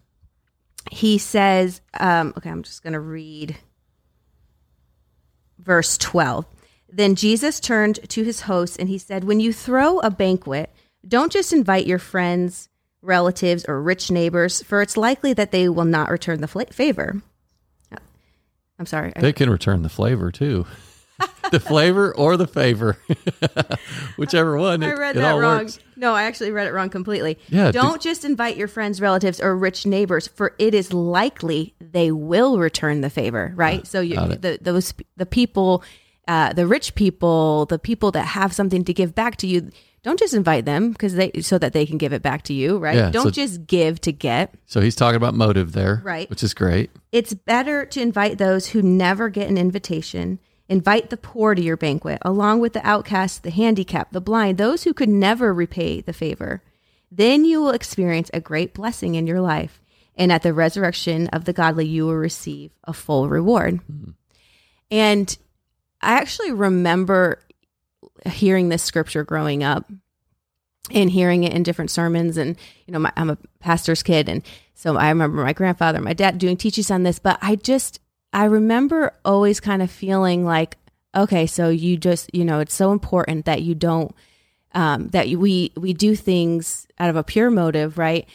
he 0.92 1.18
says 1.18 1.82
um, 2.00 2.34
okay 2.38 2.50
i'm 2.50 2.64
just 2.64 2.84
going 2.84 2.94
to 2.94 3.00
read 3.00 3.58
verse 5.60 5.98
12 5.98 6.46
then 6.92 7.16
Jesus 7.16 7.60
turned 7.60 8.00
to 8.10 8.24
his 8.24 8.42
hosts 8.42 8.78
and 8.78 8.90
he 8.90 8.98
said, 8.98 9.24
When 9.24 9.40
you 9.40 9.54
throw 9.54 10.00
a 10.00 10.10
banquet, 10.10 10.72
don't 11.08 11.32
just 11.32 11.54
invite 11.54 11.88
your 11.88 12.00
friends, 12.00 12.70
relatives, 13.02 13.66
or 13.68 13.82
rich 13.82 14.12
neighbors, 14.12 14.62
for 14.64 14.82
it's 14.82 14.98
likely 14.98 15.34
that 15.34 15.52
they 15.52 15.70
will 15.70 15.86
not 15.86 16.10
return 16.10 16.42
the 16.42 16.48
favor. 16.74 17.22
I'm 18.80 18.86
sorry. 18.86 19.12
They 19.16 19.34
can 19.34 19.50
return 19.50 19.84
the 19.84 19.90
flavor 19.90 20.32
too. 20.32 20.66
the 21.52 21.60
flavor 21.60 22.16
or 22.16 22.38
the 22.38 22.48
favor, 22.48 22.98
whichever 24.16 24.58
one. 24.58 24.82
I 24.82 24.94
read 24.94 25.18
it, 25.18 25.20
that 25.20 25.34
wrong. 25.34 25.64
Works. 25.64 25.80
No, 25.98 26.14
I 26.14 26.24
actually 26.24 26.52
read 26.52 26.68
it 26.68 26.72
wrong 26.72 26.90
completely. 26.90 27.38
Yeah. 27.50 27.72
Don't 27.72 28.02
just 28.02 28.24
invite 28.24 28.56
your 28.56 28.70
friends, 28.70 29.02
relatives, 29.02 29.42
or 29.42 29.56
rich 29.58 29.86
neighbors, 29.86 30.28
for 30.28 30.56
it 30.58 30.74
is 30.74 30.94
likely 30.94 31.76
they 31.82 32.12
will 32.12 32.58
return 32.58 33.02
the 33.02 33.10
favor. 33.10 33.52
Right. 33.56 33.82
Uh, 33.82 33.84
so 33.84 34.00
you, 34.00 34.16
the 34.16 34.60
those 34.62 34.94
the 35.18 35.26
people 35.26 35.84
uh, 36.30 36.54
the 36.54 36.68
rich 36.68 36.94
people, 36.94 37.66
the 37.66 37.80
people 37.80 38.12
that 38.12 38.24
have 38.24 38.54
something 38.54 38.84
to 38.84 38.94
give 38.94 39.16
back 39.16 39.36
to 39.38 39.48
you, 39.48 39.72
don't 40.02 40.20
just 40.20 40.34
invite 40.34 40.66
them 40.66 40.92
because 40.92 41.16
they 41.16 41.32
so 41.42 41.58
that 41.58 41.74
they 41.74 41.86
can 41.86 41.98
give 41.98 42.14
it 42.14 42.22
back 42.22 42.44
to 42.44 42.54
you, 42.54 42.78
right? 42.78 42.96
Yeah, 42.96 43.12
don't 43.12 43.26
so, 43.26 43.32
just 43.32 43.68
give 43.68 44.00
to 44.02 44.12
get. 44.12 44.54
So 44.66 44.82
he's 44.82 44.96
talking 44.96 45.18
about 45.18 45.34
motive 45.34 45.74
there, 45.74 46.02
right? 46.04 46.30
Which 46.30 46.44
is 46.44 46.54
great. 46.54 46.92
It's 47.12 47.34
better 47.34 47.86
to 47.86 48.02
invite 48.02 48.38
those 48.38 48.68
who 48.68 48.82
never 48.82 49.30
get 49.30 49.50
an 49.50 49.58
invitation. 49.58 50.40
Invite 50.68 51.10
the 51.10 51.18
poor 51.18 51.56
to 51.56 51.62
your 51.62 51.78
banquet, 51.78 52.20
along 52.22 52.60
with 52.60 52.74
the 52.74 52.88
outcast, 52.88 53.44
the 53.44 53.50
handicapped, 53.50 54.14
the 54.14 54.22
blind, 54.22 54.58
those 54.58 54.84
who 54.84 54.94
could 54.94 55.10
never 55.10 55.54
repay 55.54 56.00
the 56.00 56.14
favor. 56.14 56.62
Then 57.12 57.44
you 57.44 57.60
will 57.60 57.72
experience 57.72 58.30
a 58.34 58.40
great 58.40 58.76
blessing 58.76 59.16
in 59.16 59.26
your 59.26 59.42
life, 59.42 59.82
and 60.16 60.32
at 60.32 60.44
the 60.44 60.54
resurrection 60.54 61.28
of 61.30 61.46
the 61.46 61.54
godly, 61.54 61.88
you 61.88 62.06
will 62.06 62.16
receive 62.16 62.72
a 62.84 62.94
full 62.94 63.28
reward. 63.28 63.82
Mm. 63.92 64.14
And 64.92 65.38
I 66.02 66.14
actually 66.14 66.52
remember 66.52 67.42
hearing 68.26 68.70
this 68.70 68.84
scripture 68.84 69.24
growing 69.24 69.64
up 69.64 69.92
and 70.92 71.12
hearing 71.12 71.44
it 71.44 71.54
in 71.54 71.64
different 71.64 71.92
sermons. 71.92 72.38
And, 72.38 72.58
you 72.86 72.94
know, 72.94 73.00
my, 73.00 73.12
I'm 73.16 73.30
a 73.30 73.38
pastor's 73.60 74.04
kid. 74.04 74.30
And 74.30 74.44
so 74.74 74.98
I 74.98 75.10
remember 75.10 75.44
my 75.44 75.54
grandfather, 75.54 76.02
my 76.02 76.14
dad 76.14 76.38
doing 76.38 76.58
teachings 76.58 76.92
on 76.92 77.04
this. 77.04 77.20
But 77.20 77.38
I 77.42 77.56
just, 77.56 78.00
I 78.34 78.46
remember 78.46 79.14
always 79.24 79.60
kind 79.60 79.82
of 79.82 79.92
feeling 79.92 80.46
like, 80.46 80.78
okay, 81.16 81.46
so 81.46 81.70
you 81.70 81.98
just, 81.98 82.34
you 82.34 82.46
know, 82.46 82.60
it's 82.60 82.74
so 82.74 82.92
important 82.92 83.46
that 83.46 83.62
you 83.62 83.76
don't, 83.76 84.14
um, 84.74 85.08
that 85.10 85.28
we, 85.28 85.72
we 85.76 85.94
do 85.94 86.16
things 86.16 86.88
out 87.00 87.10
of 87.10 87.16
a 87.16 87.24
pure 87.24 87.50
motive, 87.50 87.98
right? 87.98 88.28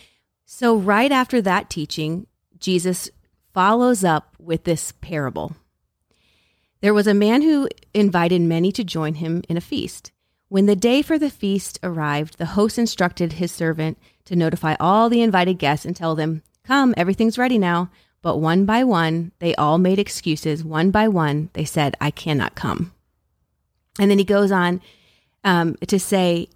So 0.46 0.76
right 0.76 1.12
after 1.12 1.40
that 1.42 1.70
teaching, 1.70 2.26
Jesus 2.58 3.08
follows 3.52 4.04
up 4.04 4.34
with 4.38 4.64
this 4.64 4.92
parable 5.00 5.54
there 6.84 6.92
was 6.92 7.06
a 7.06 7.14
man 7.14 7.40
who 7.40 7.66
invited 7.94 8.42
many 8.42 8.70
to 8.70 8.84
join 8.84 9.14
him 9.14 9.42
in 9.48 9.56
a 9.56 9.62
feast. 9.62 10.12
When 10.48 10.66
the 10.66 10.76
day 10.76 11.00
for 11.00 11.18
the 11.18 11.30
feast 11.30 11.78
arrived, 11.82 12.36
the 12.36 12.44
host 12.44 12.78
instructed 12.78 13.32
his 13.32 13.50
servant 13.50 13.96
to 14.26 14.36
notify 14.36 14.76
all 14.78 15.08
the 15.08 15.22
invited 15.22 15.54
guests 15.58 15.86
and 15.86 15.96
tell 15.96 16.14
them, 16.14 16.42
Come, 16.62 16.92
everything's 16.98 17.38
ready 17.38 17.56
now. 17.56 17.90
But 18.20 18.36
one 18.36 18.66
by 18.66 18.84
one, 18.84 19.32
they 19.38 19.54
all 19.54 19.78
made 19.78 19.98
excuses. 19.98 20.62
One 20.62 20.90
by 20.90 21.08
one, 21.08 21.48
they 21.54 21.64
said, 21.64 21.96
I 22.02 22.10
cannot 22.10 22.54
come. 22.54 22.92
And 23.98 24.10
then 24.10 24.18
he 24.18 24.24
goes 24.24 24.52
on 24.52 24.82
um, 25.42 25.76
to 25.86 25.98
say, 25.98 26.50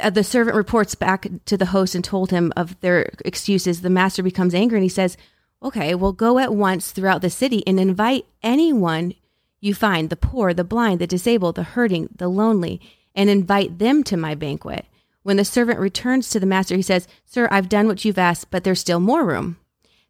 uh, 0.00 0.10
the 0.10 0.22
servant 0.22 0.56
reports 0.56 0.94
back 0.94 1.26
to 1.46 1.56
the 1.56 1.66
host 1.66 1.96
and 1.96 2.04
told 2.04 2.30
him 2.30 2.52
of 2.56 2.78
their 2.82 3.10
excuses. 3.24 3.80
The 3.80 3.90
master 3.90 4.22
becomes 4.22 4.54
angry 4.54 4.78
and 4.78 4.84
he 4.84 4.88
says, 4.88 5.16
Okay, 5.62 5.94
well, 5.94 6.12
go 6.12 6.38
at 6.38 6.54
once 6.54 6.90
throughout 6.90 7.22
the 7.22 7.30
city 7.30 7.66
and 7.66 7.80
invite 7.80 8.26
anyone 8.42 9.14
you 9.60 9.74
find 9.74 10.10
the 10.10 10.16
poor, 10.16 10.52
the 10.52 10.64
blind, 10.64 11.00
the 11.00 11.06
disabled, 11.06 11.56
the 11.56 11.62
hurting, 11.62 12.08
the 12.14 12.28
lonely, 12.28 12.80
and 13.14 13.30
invite 13.30 13.78
them 13.78 14.04
to 14.04 14.16
my 14.16 14.34
banquet. 14.34 14.86
When 15.22 15.38
the 15.38 15.44
servant 15.44 15.80
returns 15.80 16.30
to 16.30 16.38
the 16.38 16.46
master, 16.46 16.76
he 16.76 16.82
says, 16.82 17.08
Sir, 17.24 17.48
I've 17.50 17.68
done 17.68 17.88
what 17.88 18.04
you've 18.04 18.18
asked, 18.18 18.50
but 18.50 18.62
there's 18.62 18.78
still 18.78 19.00
more 19.00 19.24
room. 19.24 19.56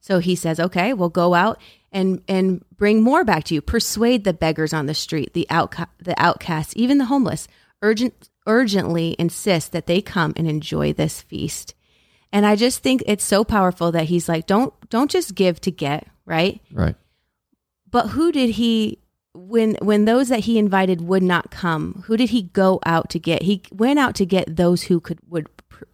So 0.01 0.19
he 0.19 0.35
says, 0.35 0.61
Okay, 0.61 0.93
well, 0.93 1.09
go 1.09 1.35
out 1.35 1.61
and, 1.91 2.21
and 2.29 2.63
bring 2.77 3.03
more 3.03 3.25
back 3.25 3.45
to 3.45 3.55
you. 3.55 3.63
Persuade 3.63 4.25
the 4.25 4.35
beggars 4.35 4.75
on 4.75 4.87
the 4.87 4.95
street, 4.95 5.33
the, 5.33 5.47
outca- 5.49 5.89
the 5.99 6.21
outcasts, 6.21 6.75
even 6.77 6.99
the 6.99 7.07
homeless. 7.07 7.49
Urgent, 7.81 8.29
urgently 8.47 9.17
insist 9.19 9.73
that 9.73 9.87
they 9.87 10.03
come 10.03 10.35
and 10.37 10.49
enjoy 10.49 10.93
this 10.93 11.23
feast. 11.23 11.75
And 12.37 12.45
I 12.45 12.55
just 12.55 12.83
think 12.83 13.03
it's 13.07 13.25
so 13.25 13.45
powerful 13.45 13.91
that 13.93 14.05
he's 14.05 14.29
like, 14.29 14.47
don't 14.47 14.75
don't 14.91 15.11
just 15.11 15.35
give 15.35 15.59
to 15.63 15.71
get, 15.71 16.07
right? 16.27 16.61
Right. 16.71 16.95
But 17.91 18.09
who 18.09 18.31
did 18.31 18.51
he 18.51 18.99
when 19.33 19.77
when 19.81 20.05
those 20.05 20.29
that 20.29 20.41
he 20.41 20.59
invited 20.59 21.01
would 21.01 21.23
not 21.23 21.51
come, 21.51 22.05
who 22.05 22.15
did 22.15 22.29
he 22.29 22.43
go 22.43 22.79
out 22.85 23.09
to 23.09 23.19
get? 23.19 23.41
He 23.41 23.63
went 23.73 23.99
out 23.99 24.15
to 24.17 24.27
get 24.27 24.55
those 24.55 24.83
who 24.83 25.01
could 25.01 25.19
would 25.31 25.47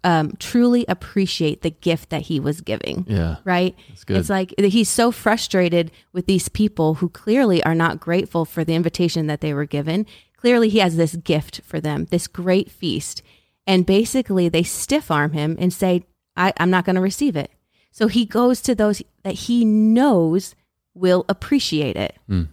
um, 0.03 0.33
truly 0.41 0.85
appreciate 0.89 1.63
the 1.63 1.71
gift 1.71 2.11
that 2.11 2.23
he 2.23 2.41
was 2.41 2.61
giving. 2.61 3.07
Yeah. 3.09 3.37
Right? 3.45 3.77
It's 4.19 4.29
like 4.29 4.53
he's 4.59 4.89
so 4.89 5.13
frustrated 5.13 5.93
with 6.13 6.27
these 6.27 6.49
people 6.49 6.95
who 6.95 7.09
clearly 7.09 7.63
are 7.63 7.77
not 7.77 8.01
grateful 8.01 8.45
for 8.45 8.65
the 8.65 8.75
invitation 8.75 9.29
that 9.29 9.43
they 9.43 9.55
were 9.55 9.65
given. 9.65 10.07
Clearly, 10.37 10.71
he 10.71 10.81
has 10.81 10.97
this 10.97 11.15
gift 11.15 11.61
for 11.65 11.81
them, 11.81 12.07
this 12.07 12.27
great 12.27 12.69
feast. 12.69 13.23
And 13.65 13.87
basically, 13.87 14.49
they 14.49 14.65
stiff 14.65 15.09
arm 15.09 15.35
him 15.35 15.57
and 15.61 15.73
say, 15.73 16.03
I, 16.37 16.53
I'm 16.59 16.71
not 16.71 16.85
going 16.85 16.97
to 16.97 17.03
receive 17.03 17.37
it. 17.37 17.51
So 17.91 18.09
he 18.09 18.25
goes 18.25 18.61
to 18.63 18.75
those 18.75 19.03
that 19.23 19.35
he 19.35 19.65
knows 19.65 20.55
will 20.95 21.25
appreciate 21.29 21.97
it. 21.97 22.17
Mm. 22.29 22.49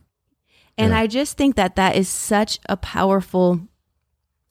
And 0.78 0.92
Yeah. 0.92 1.00
I 1.00 1.08
just 1.08 1.38
think 1.38 1.56
that 1.56 1.76
that 1.76 1.96
is 1.96 2.08
such 2.10 2.60
a 2.68 2.78
powerful 2.78 3.62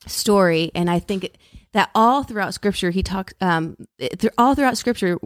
story. 0.07 0.71
And 0.75 0.91
I 0.91 0.99
think 0.99 1.31
that 1.73 1.91
all 1.95 2.23
throughout 2.23 2.55
scripture, 2.55 2.91
he 2.91 3.03
talks, 3.03 3.35
um, 3.41 3.77
th- 3.99 4.33
all 4.39 4.55
throughout 4.55 4.79
scripture, 4.79 5.19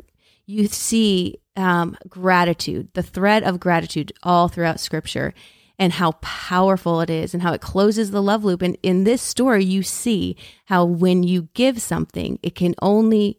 you 0.46 0.66
see 0.66 1.38
um, 1.56 1.96
gratitude, 2.08 2.88
the 2.94 3.02
thread 3.02 3.42
of 3.44 3.60
gratitude 3.60 4.12
all 4.22 4.48
throughout 4.48 4.80
scripture 4.80 5.34
and 5.78 5.92
how 5.92 6.12
powerful 6.20 7.00
it 7.00 7.10
is 7.10 7.34
and 7.34 7.42
how 7.42 7.52
it 7.52 7.60
closes 7.60 8.10
the 8.10 8.22
love 8.22 8.44
loop. 8.44 8.62
And 8.62 8.76
in 8.82 9.04
this 9.04 9.22
story, 9.22 9.64
you 9.64 9.82
see 9.82 10.36
how 10.66 10.84
when 10.84 11.22
you 11.22 11.48
give 11.54 11.80
something, 11.80 12.38
it 12.42 12.54
can 12.54 12.74
only, 12.80 13.38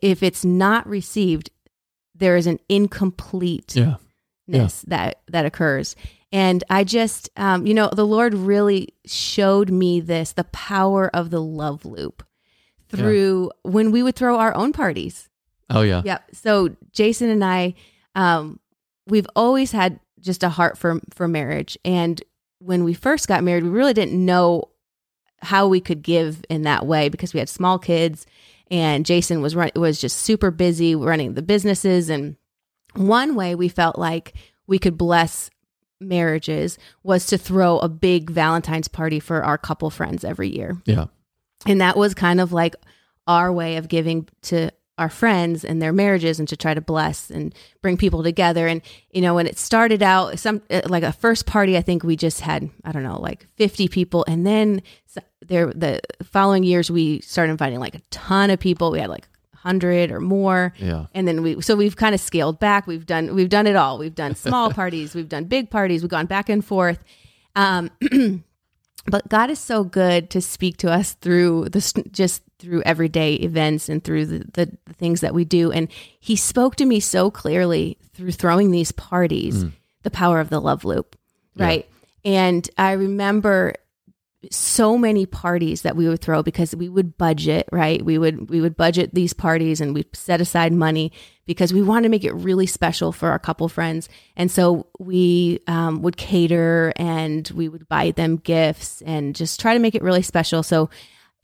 if 0.00 0.22
it's 0.22 0.44
not 0.44 0.86
received, 0.86 1.50
there 2.14 2.36
is 2.36 2.46
an 2.46 2.58
incomplete 2.68 3.74
Yeah. 3.76 3.96
ness 4.46 4.82
that 4.82 5.20
that 5.28 5.46
occurs 5.46 5.96
and 6.32 6.62
i 6.68 6.84
just 6.84 7.30
um, 7.36 7.66
you 7.66 7.72
know 7.74 7.88
the 7.92 8.06
lord 8.06 8.34
really 8.34 8.88
showed 9.06 9.70
me 9.70 10.00
this 10.00 10.32
the 10.32 10.44
power 10.44 11.10
of 11.14 11.30
the 11.30 11.40
love 11.40 11.84
loop 11.84 12.22
through 12.88 13.50
when 13.62 13.90
we 13.90 14.02
would 14.02 14.14
throw 14.14 14.38
our 14.38 14.54
own 14.54 14.72
parties 14.72 15.28
Oh 15.70 15.80
yeah. 15.80 16.02
Yep. 16.04 16.24
So 16.34 16.76
Jason 16.92 17.30
and 17.30 17.42
I, 17.42 17.72
um, 18.14 18.60
we've 19.06 19.26
always 19.34 19.72
had 19.72 19.98
just 20.20 20.42
a 20.42 20.50
heart 20.50 20.76
for 20.76 21.00
for 21.14 21.26
marriage, 21.26 21.78
and 21.86 22.22
when 22.58 22.84
we 22.84 22.92
first 22.92 23.26
got 23.28 23.42
married, 23.42 23.64
we 23.64 23.70
really 23.70 23.94
didn't 23.94 24.22
know 24.24 24.68
how 25.40 25.66
we 25.66 25.80
could 25.80 26.02
give 26.02 26.44
in 26.50 26.62
that 26.62 26.84
way 26.86 27.08
because 27.08 27.32
we 27.32 27.38
had 27.40 27.48
small 27.48 27.78
kids, 27.78 28.26
and 28.74 29.06
Jason 29.06 29.40
was 29.40 29.54
run- 29.54 29.70
was 29.76 30.00
just 30.00 30.18
super 30.18 30.50
busy 30.50 30.96
running 30.96 31.34
the 31.34 31.42
businesses, 31.42 32.10
and 32.10 32.34
one 32.94 33.36
way 33.36 33.54
we 33.54 33.68
felt 33.68 33.96
like 33.96 34.34
we 34.66 34.80
could 34.80 34.98
bless 34.98 35.48
marriages 36.00 36.76
was 37.04 37.26
to 37.26 37.38
throw 37.38 37.78
a 37.78 37.88
big 37.88 38.30
Valentine's 38.30 38.88
party 38.88 39.20
for 39.20 39.44
our 39.44 39.56
couple 39.56 39.90
friends 39.90 40.24
every 40.24 40.48
year. 40.48 40.76
Yeah. 40.86 41.06
And 41.66 41.80
that 41.80 41.96
was 41.96 42.14
kind 42.14 42.40
of 42.40 42.52
like 42.52 42.74
our 43.28 43.52
way 43.52 43.76
of 43.76 43.86
giving 43.86 44.28
to 44.42 44.70
our 44.96 45.08
friends 45.08 45.64
and 45.64 45.82
their 45.82 45.92
marriages 45.92 46.38
and 46.38 46.48
to 46.48 46.56
try 46.56 46.72
to 46.72 46.80
bless 46.80 47.30
and 47.30 47.52
bring 47.82 47.96
people 47.96 48.22
together. 48.22 48.68
And, 48.68 48.80
you 49.10 49.20
know, 49.20 49.34
when 49.34 49.46
it 49.46 49.58
started 49.58 50.02
out, 50.02 50.38
some 50.38 50.62
uh, 50.70 50.82
like 50.86 51.02
a 51.02 51.12
first 51.12 51.46
party, 51.46 51.76
I 51.76 51.82
think 51.82 52.04
we 52.04 52.16
just 52.16 52.40
had, 52.42 52.70
I 52.84 52.92
don't 52.92 53.02
know, 53.02 53.20
like 53.20 53.46
50 53.56 53.88
people. 53.88 54.24
And 54.28 54.46
then 54.46 54.82
there, 55.46 55.72
the 55.72 56.00
following 56.22 56.62
years, 56.62 56.90
we 56.92 57.20
started 57.22 57.50
inviting 57.50 57.80
like 57.80 57.96
a 57.96 58.00
ton 58.10 58.50
of 58.50 58.60
people. 58.60 58.92
We 58.92 59.00
had 59.00 59.10
like 59.10 59.26
100 59.52 60.10
or 60.12 60.20
more 60.20 60.74
Yeah. 60.78 61.06
and 61.14 61.26
then 61.26 61.42
we 61.42 61.60
so 61.62 61.74
we've 61.74 61.96
kind 61.96 62.14
of 62.14 62.20
scaled 62.20 62.58
back 62.60 62.86
we've 62.86 63.06
done 63.06 63.34
we've 63.34 63.48
done 63.48 63.66
it 63.66 63.76
all 63.76 63.96
we've 63.96 64.14
done 64.14 64.34
small 64.34 64.70
parties 64.80 65.14
we've 65.14 65.30
done 65.30 65.44
big 65.46 65.70
parties 65.70 66.02
we've 66.02 66.10
gone 66.10 66.26
back 66.26 66.50
and 66.50 66.62
forth 66.62 67.02
um 67.56 67.90
but 69.06 69.26
god 69.30 69.48
is 69.48 69.58
so 69.58 69.82
good 69.82 70.28
to 70.28 70.42
speak 70.42 70.76
to 70.76 70.90
us 70.92 71.14
through 71.14 71.70
this 71.70 71.94
just 72.10 72.42
through 72.64 72.82
everyday 72.82 73.34
events 73.34 73.88
and 73.88 74.02
through 74.02 74.26
the, 74.26 74.38
the, 74.52 74.78
the 74.86 74.94
things 74.94 75.20
that 75.20 75.34
we 75.34 75.44
do. 75.44 75.70
And 75.70 75.88
he 76.18 76.36
spoke 76.36 76.76
to 76.76 76.86
me 76.86 77.00
so 77.00 77.30
clearly 77.30 77.98
through 78.14 78.32
throwing 78.32 78.70
these 78.70 78.92
parties 78.92 79.64
the 80.02 80.10
power 80.10 80.40
of 80.40 80.50
the 80.50 80.60
love 80.60 80.84
loop 80.84 81.16
right? 81.56 81.88
And 82.24 82.68
i 82.78 82.92
remember 82.92 83.74
so 84.50 84.98
many 84.98 85.26
parties 85.26 85.82
that 85.82 85.96
we 85.96 86.08
would 86.08 86.20
throw 86.20 86.42
because 86.42 86.74
we 86.76 86.88
would 86.88 87.16
budget 87.16 87.68
right? 87.72 88.04
We 88.04 88.18
would 88.18 88.50
we 88.50 88.60
would 88.60 88.76
budget 88.76 89.14
these 89.14 89.32
parties 89.32 89.80
and 89.80 89.94
we 89.94 90.06
set 90.12 90.40
aside 90.40 90.72
money 90.72 91.12
because 91.46 91.72
we 91.72 91.82
wanted 91.82 92.04
to 92.04 92.08
make 92.08 92.24
it 92.24 92.34
really 92.34 92.66
special 92.66 93.12
for 93.12 93.30
our 93.30 93.38
couple 93.38 93.68
friends. 93.68 94.08
And 94.36 94.50
so 94.50 94.86
we 94.98 95.60
um, 95.66 96.02
would 96.02 96.16
cater 96.16 96.92
and 96.96 97.50
we 97.54 97.68
would 97.68 97.88
buy 97.88 98.10
them 98.10 98.36
gifts 98.36 99.02
and 99.02 99.34
just 99.34 99.60
try 99.60 99.74
to 99.74 99.80
make 99.80 99.94
it 99.94 100.02
really 100.02 100.22
special. 100.22 100.62
So 100.62 100.90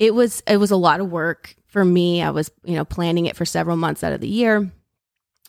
it 0.01 0.13
was 0.15 0.43
it 0.49 0.57
was 0.57 0.73
a 0.73 0.77
lot 0.77 0.99
of 0.99 1.09
work 1.13 1.55
for 1.69 1.85
me. 1.85 2.21
I 2.23 2.31
was 2.31 2.51
you 2.65 2.75
know 2.75 2.85
planning 2.85 3.27
it 3.27 3.37
for 3.37 3.45
several 3.45 3.77
months 3.77 4.03
out 4.03 4.13
of 4.13 4.21
the 4.21 4.27
year. 4.29 4.73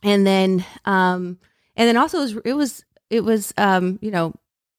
And 0.03 0.27
then 0.27 0.63
um 0.85 1.39
and 1.75 1.87
then 1.87 1.97
also 1.97 2.19
it 2.19 2.21
was 2.21 2.35
it 2.45 2.53
was 2.53 2.85
it 3.09 3.23
was 3.23 3.53
um 3.57 3.97
you 4.03 4.11
know 4.11 4.33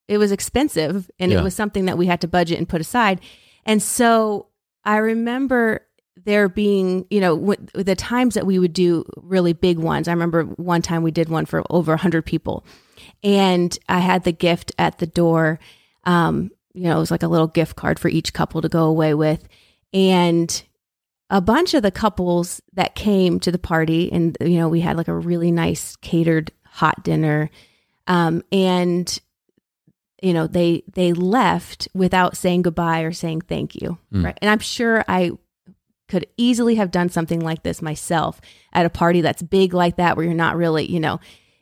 it 0.09 0.19
was 0.19 0.31
expensive 0.31 1.11
and 1.19 1.33
Yeah. 1.33 1.41
it 1.41 1.43
was 1.43 1.55
something 1.55 1.87
that 1.87 1.97
we 1.99 2.07
had 2.07 2.21
to 2.21 2.29
budget 2.29 2.59
and 2.59 2.69
put 2.69 2.81
aside. 2.81 3.21
And 3.65 3.83
so 3.83 4.47
i 4.85 4.97
remember 4.99 5.81
there 6.25 6.49
being 6.49 7.07
you 7.09 7.21
know 7.21 7.37
w- 7.37 7.67
the 7.75 7.95
times 7.97 8.35
that 8.35 8.45
we 8.47 8.59
would 8.59 8.73
do 8.75 9.05
really 9.17 9.53
big 9.55 9.79
ones. 9.79 10.07
I 10.07 10.13
remember 10.13 10.45
one 10.45 10.83
time 10.83 11.03
we 11.03 11.11
did 11.13 11.29
one 11.29 11.47
for 11.47 11.63
over 11.71 11.93
100 11.93 12.27
people. 12.27 12.65
And 13.25 13.77
i 13.89 14.01
had 14.01 14.25
the 14.25 14.33
gift 14.33 14.73
at 14.79 14.99
the 14.99 15.07
door. 15.07 15.59
Um 16.05 16.51
you 16.75 16.85
know 16.85 16.97
it 16.97 17.01
was 17.01 17.11
like 17.11 17.23
a 17.23 17.29
little 17.29 17.47
gift 17.49 17.77
card 17.77 17.99
for 17.99 18.09
each 18.09 18.33
couple 18.33 18.61
to 18.63 18.69
go 18.69 18.85
away 18.85 19.15
with 19.15 19.47
and 19.93 20.63
a 21.31 21.41
bunch 21.41 21.75
of 21.75 21.83
the 21.83 21.91
couples 21.91 22.61
that 22.75 22.95
came 22.95 23.41
to 23.41 23.51
the 23.51 23.59
party 23.59 24.11
and 24.13 24.37
you 24.41 24.59
know 24.59 24.69
we 24.69 24.81
had 24.81 24.97
like 24.97 25.09
a 25.09 25.15
really 25.15 25.51
nice 25.51 25.97
catered 25.97 26.51
hot 26.67 27.03
dinner 27.05 27.51
um, 28.07 28.43
and 28.53 29.19
you 30.23 30.33
know 30.33 30.47
they 30.47 30.83
they 30.95 31.13
left 31.13 31.89
without 31.95 32.37
saying 32.37 32.63
goodbye 32.63 33.01
or 33.01 33.13
saying 33.13 33.41
thank 33.41 33.75
you 33.75 33.99
Mm. 34.13 34.25
right 34.25 34.39
and 34.43 34.51
i'm 34.51 34.59
sure 34.59 35.05
i 35.09 35.31
could 36.09 36.27
easily 36.37 36.75
have 36.75 36.91
done 36.91 37.09
something 37.09 37.41
like 37.41 37.63
this 37.63 37.81
myself 37.81 38.41
at 38.73 38.85
a 38.87 38.91
party 38.91 39.21
that's 39.23 39.43
big 39.43 39.73
like 39.73 39.97
that 39.97 40.17
where 40.17 40.25
you're 40.27 40.35
not 40.35 40.57
really 40.57 40.85
you 40.91 41.01
know 41.01 41.19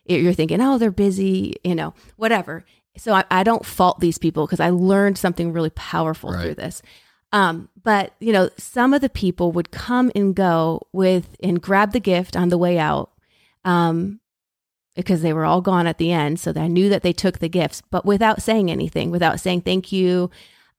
you're 0.06 0.32
thinking 0.32 0.60
oh 0.60 0.76
they're 0.78 0.90
busy 0.90 1.54
you 1.62 1.74
know 1.74 1.94
whatever 2.16 2.64
so 2.96 3.12
i, 3.12 3.24
I 3.30 3.44
don't 3.44 3.64
fault 3.64 4.00
these 4.00 4.18
people 4.18 4.46
because 4.46 4.58
i 4.60 4.70
learned 4.70 5.16
something 5.18 5.52
really 5.52 5.70
powerful 5.70 6.32
Right. 6.32 6.42
through 6.42 6.54
this 6.56 6.82
um, 7.32 7.68
but 7.82 8.14
you 8.20 8.32
know, 8.32 8.50
some 8.58 8.92
of 8.94 9.00
the 9.00 9.08
people 9.08 9.52
would 9.52 9.70
come 9.70 10.10
and 10.14 10.34
go 10.34 10.82
with 10.92 11.36
and 11.42 11.60
grab 11.62 11.92
the 11.92 12.00
gift 12.00 12.36
on 12.36 12.48
the 12.48 12.58
way 12.58 12.78
out, 12.78 13.10
um, 13.64 14.20
because 14.96 15.22
they 15.22 15.32
were 15.32 15.44
all 15.44 15.60
gone 15.60 15.86
at 15.86 15.98
the 15.98 16.10
end. 16.12 16.40
So 16.40 16.52
I 16.56 16.66
knew 16.66 16.88
that 16.88 17.02
they 17.02 17.12
took 17.12 17.38
the 17.38 17.48
gifts, 17.48 17.82
but 17.90 18.04
without 18.04 18.42
saying 18.42 18.70
anything, 18.70 19.10
without 19.10 19.40
saying 19.40 19.62
thank 19.62 19.92
you 19.92 20.30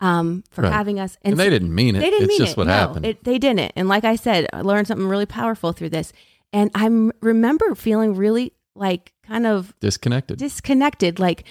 um, 0.01 0.43
for 0.51 0.63
Right. 0.63 0.73
having 0.73 0.99
us. 0.99 1.15
And, 1.23 1.37
they 1.37 1.49
didn't 1.49 1.73
mean 1.73 1.95
it. 1.95 1.99
They 1.99 2.09
didn't 2.09 2.23
it's 2.23 2.29
mean 2.29 2.37
just 2.39 2.51
it. 2.53 2.57
what 2.57 2.67
No, 2.67 2.73
happened. 2.73 3.05
It, 3.05 3.23
they 3.23 3.37
didn't. 3.37 3.71
And 3.75 3.87
like 3.87 4.03
I 4.03 4.15
said, 4.15 4.47
I 4.51 4.61
learned 4.61 4.87
something 4.87 5.07
really 5.07 5.25
powerful 5.27 5.71
through 5.73 5.89
this. 5.89 6.11
And 6.51 6.69
I 6.75 6.87
remember 7.21 7.75
feeling 7.75 8.15
really 8.15 8.51
like 8.75 9.13
kind 9.25 9.45
of 9.47 9.73
Disconnected. 9.79 10.37
disconnected. 10.39 11.19
Like, 11.19 11.43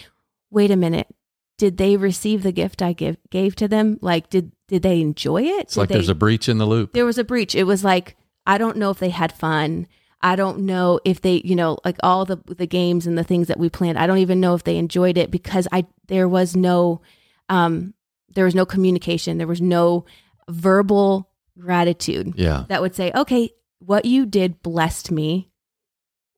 wait 0.51 0.71
a 0.71 0.77
minute, 0.77 1.07
did 1.59 1.77
they 1.77 1.97
receive 1.97 2.43
the 2.43 2.53
gift 2.53 2.83
I 2.83 2.93
give 2.93 3.17
gave 3.31 3.55
to 3.57 3.69
them? 3.69 3.99
Like, 4.03 4.29
did 4.31 4.51
did 4.71 4.83
they 4.83 5.01
enjoy 5.01 5.43
it? 5.43 5.63
it's 5.63 5.77
like 5.77 5.89
there's 5.91 6.09
a 6.09 6.15
breach 6.15 6.49
in 6.49 6.57
the 6.59 6.67
loop. 6.67 6.93
there 6.95 7.05
was 7.05 7.19
a 7.19 7.25
breach. 7.25 7.55
It 7.55 7.65
was 7.65 7.83
like 7.85 8.17
I 8.47 8.57
don't 8.57 8.77
know 8.79 8.91
if 8.91 8.99
they 8.99 9.11
had 9.11 9.33
fun. 9.33 9.87
I 10.23 10.37
don't 10.37 10.61
know 10.61 11.01
if 11.05 11.21
they, 11.23 11.41
you 11.45 11.57
know, 11.57 11.79
like 11.85 11.97
all 12.03 12.25
the 12.25 12.37
the 12.47 12.67
games 12.67 13.07
and 13.07 13.17
the 13.19 13.25
things 13.25 13.49
that 13.49 13.59
we 13.59 13.69
planned. 13.69 13.99
I 13.99 14.07
don't 14.07 14.19
even 14.19 14.39
know 14.41 14.55
if 14.55 14.65
they 14.65 14.77
enjoyed 14.77 15.19
it 15.19 15.31
because 15.31 15.67
I 15.73 15.87
there 16.09 16.29
was 16.29 16.55
no 16.57 17.03
um 17.49 17.95
there 18.35 18.45
was 18.45 18.55
no 18.55 18.65
communication. 18.65 19.39
There 19.39 19.47
was 19.47 19.61
no 19.61 20.05
verbal 20.49 21.29
gratitude 21.59 22.35
Yeah. 22.37 22.65
that 22.69 22.81
would 22.83 22.95
say, 22.95 23.13
"Okay, 23.15 23.51
what 23.81 24.05
you 24.05 24.25
did 24.27 24.63
blessed 24.63 25.11
me. 25.11 25.51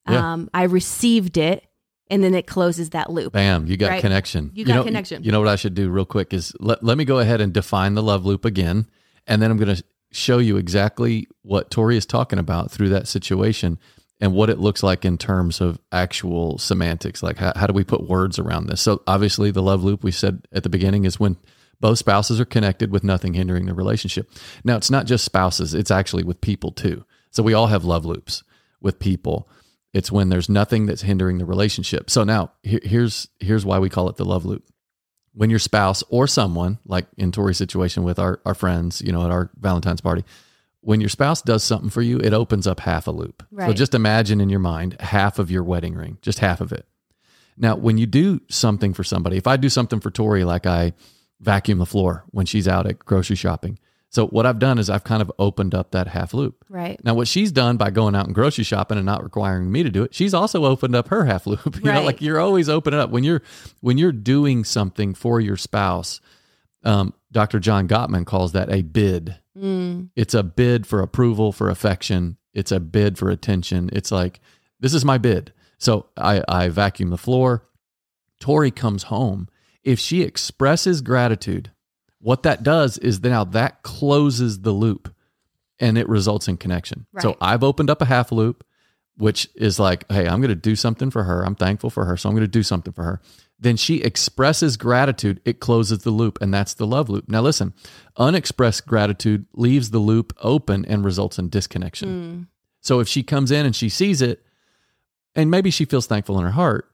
Yeah. 0.09 0.33
Um 0.33 0.51
I 0.55 0.65
received 0.65 1.37
it." 1.37 1.65
And 2.13 2.23
then 2.23 2.35
it 2.35 2.47
closes 2.47 2.91
that 2.91 3.11
loop. 3.11 3.33
Bam, 3.33 3.67
you 3.67 3.77
got 3.79 3.89
Right. 3.89 4.01
connection. 4.03 4.51
You 4.55 4.67
got 4.67 4.75
know, 4.75 4.85
connection. 4.85 5.25
You 5.25 5.33
know 5.33 5.39
what 5.41 5.49
I 5.49 5.57
should 5.57 5.75
do 5.75 5.89
real 5.89 6.05
quick 6.05 6.35
is 6.35 6.53
let, 6.61 6.85
let 6.85 6.99
me 6.99 7.05
go 7.07 7.19
ahead 7.19 7.41
and 7.41 7.53
define 7.53 7.95
the 7.95 8.03
love 8.03 8.27
loop 8.27 8.45
again. 8.45 8.87
And 9.27 9.41
then 9.41 9.51
I'm 9.51 9.57
going 9.57 9.75
to 9.75 9.83
show 10.11 10.37
you 10.39 10.59
exactly 10.59 11.27
what 11.41 11.71
Tori 11.71 11.97
is 11.97 12.05
talking 12.05 12.39
about 12.39 12.71
through 12.71 12.91
that 12.91 13.09
situation 13.09 13.79
and 14.21 14.35
what 14.35 14.51
it 14.51 14.59
looks 14.59 14.83
like 14.83 15.07
in 15.07 15.17
terms 15.17 15.61
of 15.63 15.79
actual 15.91 16.59
semantics. 16.59 17.23
Like, 17.23 17.39
how, 17.39 17.53
how 17.57 17.67
do 17.67 17.73
we 17.73 17.83
put 17.83 18.07
words 18.09 18.39
around 18.39 18.67
this? 18.67 18.83
So, 18.83 19.03
obviously, 19.07 19.51
the 19.51 19.63
love 19.63 19.83
loop 19.83 20.05
we 20.05 20.13
said 20.13 20.47
at 20.53 20.65
the 20.65 20.69
beginning 20.69 21.07
is 21.07 21.19
when 21.19 21.39
both 21.81 21.99
spouses 21.99 22.39
are 22.41 22.45
connected 22.45 22.93
with 22.93 23.03
nothing 23.03 23.33
hindering 23.35 23.65
the 23.67 23.75
relationship. 23.75 24.31
Now, 24.65 24.77
it's 24.77 24.91
not 24.91 25.07
just 25.07 25.25
spouses, 25.25 25.73
it's 25.73 25.91
actually 25.91 26.25
with 26.25 26.41
people 26.43 26.73
too. 26.73 27.05
So, 27.31 27.43
we 27.43 27.55
all 27.55 27.69
have 27.69 27.85
love 27.87 28.05
loops 28.05 28.45
with 28.83 28.99
people. 28.99 29.49
It's 29.93 30.11
when 30.11 30.29
there's 30.31 30.49
nothing 30.49 30.87
that's 30.87 31.03
hindering 31.03 31.39
the 31.39 31.45
relationship. 31.45 32.09
So 32.11 32.25
now 32.25 32.53
here, 32.63 32.81
here's 32.83 33.29
here's 33.41 33.65
why 33.65 33.79
we 33.79 33.89
call 33.91 34.09
it 34.09 34.17
the 34.17 34.25
love 34.25 34.45
loop. 34.45 34.65
when 35.35 35.51
your 35.51 35.59
spouse 35.59 36.03
or 36.11 36.27
someone, 36.27 36.79
like 36.85 37.07
in 37.17 37.33
Tori's 37.33 37.57
situation 37.57 38.03
with 38.03 38.19
our, 38.19 38.41
our 38.45 38.55
friends, 38.55 39.01
you 39.01 39.13
know, 39.13 39.25
at 39.25 39.31
our 39.31 39.51
Valentine's 39.59 40.01
party, 40.01 40.25
when 40.81 41.01
your 41.01 41.09
spouse 41.09 41.41
does 41.43 41.63
something 41.63 41.91
for 41.91 42.03
you, 42.03 42.19
it 42.19 42.33
opens 42.33 42.67
up 42.67 42.81
half 42.81 43.07
a 43.07 43.11
loop. 43.11 43.43
So 43.69 43.73
just 43.73 43.95
imagine 43.95 44.41
in 44.41 44.49
your 44.51 44.61
mind 44.61 44.97
half 45.01 45.39
of 45.39 45.51
your 45.51 45.63
wedding 45.63 45.95
ring, 45.95 46.19
just 46.23 46.41
half 46.41 46.61
of 46.61 46.73
it. 46.73 46.87
Now, 47.57 47.77
when 47.77 47.99
you 47.99 48.07
do 48.07 48.41
something 48.49 48.93
for 48.95 49.05
somebody, 49.05 49.37
if 49.37 49.47
I 49.47 49.57
do 49.57 49.69
something 49.69 50.01
for 50.01 50.11
Tori, 50.11 50.45
like 50.45 50.67
I 50.67 50.93
vacuum 51.41 51.79
the 51.79 51.87
floor 51.87 52.25
when 52.31 52.47
she's 52.47 52.67
out 52.69 52.87
at 52.87 52.99
grocery 53.01 53.37
shopping. 53.37 53.79
So 54.13 54.27
what 54.27 54.45
I've 54.45 54.59
done 54.59 54.79
is 54.79 54.91
I've 54.91 55.05
kind 55.05 55.23
of 55.23 55.33
opened 55.39 55.75
up 55.75 55.93
that 55.93 56.07
half 56.09 56.35
loop. 56.35 56.65
Right. 56.69 57.03
Now, 57.03 57.15
what 57.15 57.29
she's 57.29 57.51
done 57.51 57.79
by 57.79 57.91
going 57.91 58.15
out 58.15 58.27
and 58.27 58.35
grocery 58.35 58.63
shopping 58.65 58.99
and 58.99 59.07
not 59.07 59.25
requiring 59.25 59.73
me 59.73 59.83
to 59.83 59.89
do 59.91 60.03
it, 60.03 60.15
she's 60.15 60.35
also 60.35 60.67
opened 60.67 60.95
up 60.95 61.09
her 61.09 61.25
half 61.25 61.47
loop. 61.47 61.77
You 61.77 61.83
know, 61.85 61.93
Right. 61.93 62.05
like 62.05 62.21
you're 62.21 62.39
always 62.39 62.69
opening 62.69 63.01
up 63.01 63.09
when 63.11 63.25
you're 63.25 63.41
when 63.81 63.97
you're 63.97 64.13
doing 64.13 64.65
something 64.65 65.15
for 65.15 65.41
your 65.41 65.57
spouse. 65.57 66.21
Um, 66.85 67.15
Dr. 67.33 67.59
John 67.59 67.89
Gottman 67.89 68.27
calls 68.27 68.53
that 68.53 68.71
a 68.71 68.83
bid. 68.83 69.39
Mm, 69.57 70.11
It's 70.15 70.35
a 70.35 70.43
bid 70.43 70.87
for 70.87 71.01
approval, 71.01 71.51
for 71.53 71.71
affection. 71.71 72.37
It's 72.53 72.73
a 72.73 72.81
bid 72.81 73.17
for 73.17 73.31
attention. 73.31 73.89
It's 73.95 74.13
like 74.13 74.41
this 74.79 74.93
is 74.93 75.05
my 75.07 75.17
bid. 75.17 75.53
So 75.79 76.07
I, 76.19 76.43
I 76.49 76.69
vacuum 76.69 77.09
the 77.11 77.17
floor. 77.19 77.67
Tori 78.41 78.71
comes 78.71 79.05
home. 79.05 79.49
If 79.83 79.99
she 79.99 80.23
expresses 80.23 81.01
gratitude, 81.01 81.71
what 82.23 82.45
that 82.45 82.63
does 82.63 82.97
is 82.99 83.23
now 83.23 83.45
that 83.45 83.83
closes 83.83 84.61
the 84.61 84.73
loop 84.73 85.13
and 85.79 85.99
it 85.99 86.09
results 86.09 86.49
in 86.49 86.57
connection. 86.57 87.07
So 87.23 87.37
I've 87.41 87.63
opened 87.65 87.91
up 87.91 88.01
a 88.01 88.05
half 88.07 88.31
loop, 88.33 88.65
which 89.17 89.49
is 89.57 89.79
like, 89.79 90.11
hey, 90.11 90.27
I'm 90.29 90.41
going 90.41 90.49
to 90.49 90.55
do 90.55 90.77
something 90.77 91.11
for 91.11 91.25
her. 91.25 91.45
I'm 91.45 91.55
thankful 91.57 91.91
for 91.91 92.05
her. 92.05 92.17
So 92.17 92.29
I'm 92.29 92.35
going 92.35 92.45
to 92.45 92.49
do 92.49 92.63
something 92.63 92.93
for 92.93 93.03
her. 93.03 93.21
Then 93.59 93.77
she 93.77 94.01
expresses 94.03 94.77
gratitude. 94.77 95.41
It 95.45 95.61
closes 95.61 95.99
the 96.01 96.11
loop, 96.11 96.39
and 96.41 96.53
that's 96.55 96.75
the 96.75 96.87
love 96.87 97.09
loop. 97.09 97.29
Now, 97.29 97.43
listen, 97.43 97.75
unexpressed 98.17 98.87
gratitude 98.87 99.47
leaves 99.53 99.91
the 99.91 99.99
loop 100.01 100.33
open 100.43 100.85
and 100.87 101.05
results 101.05 101.39
in 101.39 101.49
disconnection. 101.49 102.09
mm, 102.09 102.47
So 102.81 103.01
if 103.01 103.07
she 103.09 103.23
comes 103.23 103.51
in 103.51 103.67
and 103.67 103.75
she 103.77 103.89
sees 103.89 104.23
it, 104.23 104.45
and 105.35 105.51
maybe 105.51 105.71
she 105.71 105.85
feels 105.85 106.07
thankful 106.07 106.39
in 106.39 106.45
her 106.45 106.51
heart, 106.53 106.91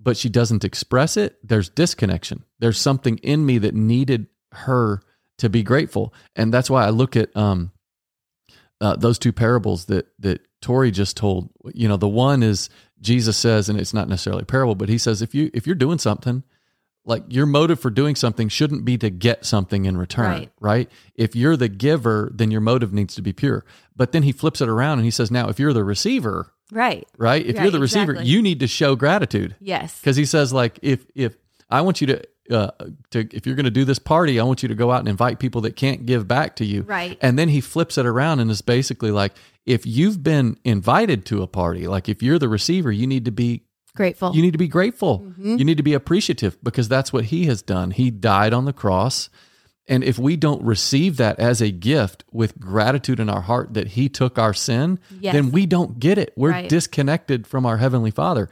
but 0.00 0.16
she 0.16 0.28
doesn't 0.28 0.64
express 0.64 1.16
it, 1.16 1.36
there's 1.42 1.68
disconnection. 1.68 2.44
There's 2.60 2.78
something 2.78 3.18
in 3.18 3.44
me 3.44 3.58
that 3.58 3.74
needed 3.74 4.26
her 4.52 5.00
to 5.38 5.48
be 5.48 5.62
grateful, 5.62 6.12
and 6.36 6.52
that's 6.52 6.68
why 6.70 6.84
I 6.84 6.90
look 6.90 7.16
at 7.16 7.34
um, 7.36 7.70
uh, 8.80 8.96
those 8.96 9.18
two 9.18 9.32
parables 9.32 9.86
that 9.86 10.06
that 10.18 10.40
Tori 10.60 10.90
just 10.90 11.16
told. 11.16 11.50
You 11.74 11.88
know, 11.88 11.96
the 11.96 12.08
one 12.08 12.42
is 12.42 12.68
Jesus 13.00 13.36
says, 13.36 13.68
and 13.68 13.78
it's 13.80 13.94
not 13.94 14.08
necessarily 14.08 14.42
a 14.42 14.46
parable, 14.46 14.74
but 14.74 14.88
he 14.88 14.98
says 14.98 15.22
if 15.22 15.34
you 15.34 15.50
if 15.54 15.66
you're 15.66 15.76
doing 15.76 15.98
something, 15.98 16.42
like 17.04 17.22
your 17.28 17.46
motive 17.46 17.80
for 17.80 17.90
doing 17.90 18.14
something 18.16 18.48
shouldn't 18.48 18.84
be 18.84 18.98
to 18.98 19.10
get 19.10 19.44
something 19.44 19.84
in 19.84 19.96
return, 19.96 20.30
Right. 20.30 20.50
right? 20.60 20.92
If 21.14 21.34
you're 21.36 21.56
the 21.56 21.68
giver, 21.68 22.30
then 22.34 22.50
your 22.50 22.60
motive 22.60 22.92
needs 22.92 23.14
to 23.14 23.22
be 23.22 23.32
pure. 23.32 23.64
But 23.96 24.12
then 24.12 24.24
he 24.24 24.32
flips 24.32 24.60
it 24.60 24.68
around 24.68 24.98
and 24.98 25.04
he 25.04 25.10
says, 25.10 25.30
now 25.30 25.48
if 25.48 25.58
you're 25.58 25.72
the 25.72 25.84
receiver, 25.84 26.52
right. 26.72 27.06
right? 27.16 27.44
If 27.46 27.56
Right, 27.56 27.62
you're 27.62 27.70
the 27.72 27.78
receiver, 27.80 28.12
exactly. 28.12 28.30
you 28.30 28.42
need 28.42 28.60
to 28.60 28.66
show 28.66 28.94
gratitude 28.96 29.56
Yes. 29.60 29.98
because 30.00 30.16
he 30.16 30.24
says 30.24 30.52
like 30.52 30.78
if 30.82 31.06
if 31.14 31.36
I 31.70 31.80
want 31.82 32.00
you 32.00 32.06
to 32.08 32.22
uh, 32.50 32.70
to 33.10 33.28
if 33.32 33.46
you're 33.46 33.54
going 33.56 33.64
to 33.64 33.70
do 33.70 33.84
this 33.84 33.98
party, 33.98 34.38
I 34.40 34.44
want 34.44 34.62
you 34.62 34.68
to 34.68 34.74
go 34.74 34.90
out 34.90 35.00
and 35.00 35.08
invite 35.08 35.38
people 35.38 35.60
that 35.62 35.76
can't 35.76 36.06
give 36.06 36.26
back 36.26 36.56
to 36.56 36.64
you. 36.64 36.82
Right. 36.82 37.18
And 37.20 37.38
then 37.38 37.48
he 37.48 37.60
flips 37.60 37.98
it 37.98 38.06
around 38.06 38.40
and 38.40 38.50
is 38.50 38.62
basically 38.62 39.10
like 39.10 39.32
if 39.66 39.86
you've 39.86 40.22
been 40.22 40.56
invited 40.64 41.24
to 41.26 41.42
a 41.42 41.46
party, 41.46 41.86
like 41.86 42.08
if 42.08 42.22
you're 42.22 42.38
the 42.38 42.48
receiver, 42.48 42.90
you 42.90 43.06
need 43.06 43.24
to 43.26 43.30
be 43.30 43.64
Grateful. 43.94 44.34
you 44.34 44.42
need 44.42 44.52
to 44.52 44.58
be 44.58 44.68
grateful. 44.68 45.20
Mm-hmm. 45.20 45.56
You 45.56 45.64
need 45.64 45.76
to 45.76 45.82
be 45.82 45.92
appreciative 45.94 46.56
because 46.62 46.88
that's 46.88 47.12
what 47.12 47.24
he 47.26 47.46
has 47.46 47.62
done. 47.62 47.90
He 47.90 48.10
died 48.10 48.52
on 48.52 48.64
the 48.64 48.72
cross. 48.72 49.28
And 49.90 50.04
if 50.04 50.18
we 50.18 50.36
don't 50.36 50.62
receive 50.62 51.16
that 51.16 51.38
as 51.40 51.60
a 51.62 51.70
gift 51.70 52.22
with 52.30 52.58
gratitude 52.60 53.18
in 53.20 53.28
our 53.30 53.40
heart 53.40 53.72
that 53.74 53.88
he 53.88 54.08
took 54.10 54.38
our 54.38 54.52
sin, 54.54 54.98
Yes. 55.18 55.32
then 55.32 55.50
we 55.50 55.64
don't 55.66 55.98
get 55.98 56.18
it. 56.18 56.32
We're 56.36 56.50
Right. 56.50 56.68
disconnected 56.68 57.46
from 57.46 57.64
our 57.66 57.78
heavenly 57.78 58.10
Father. 58.10 58.48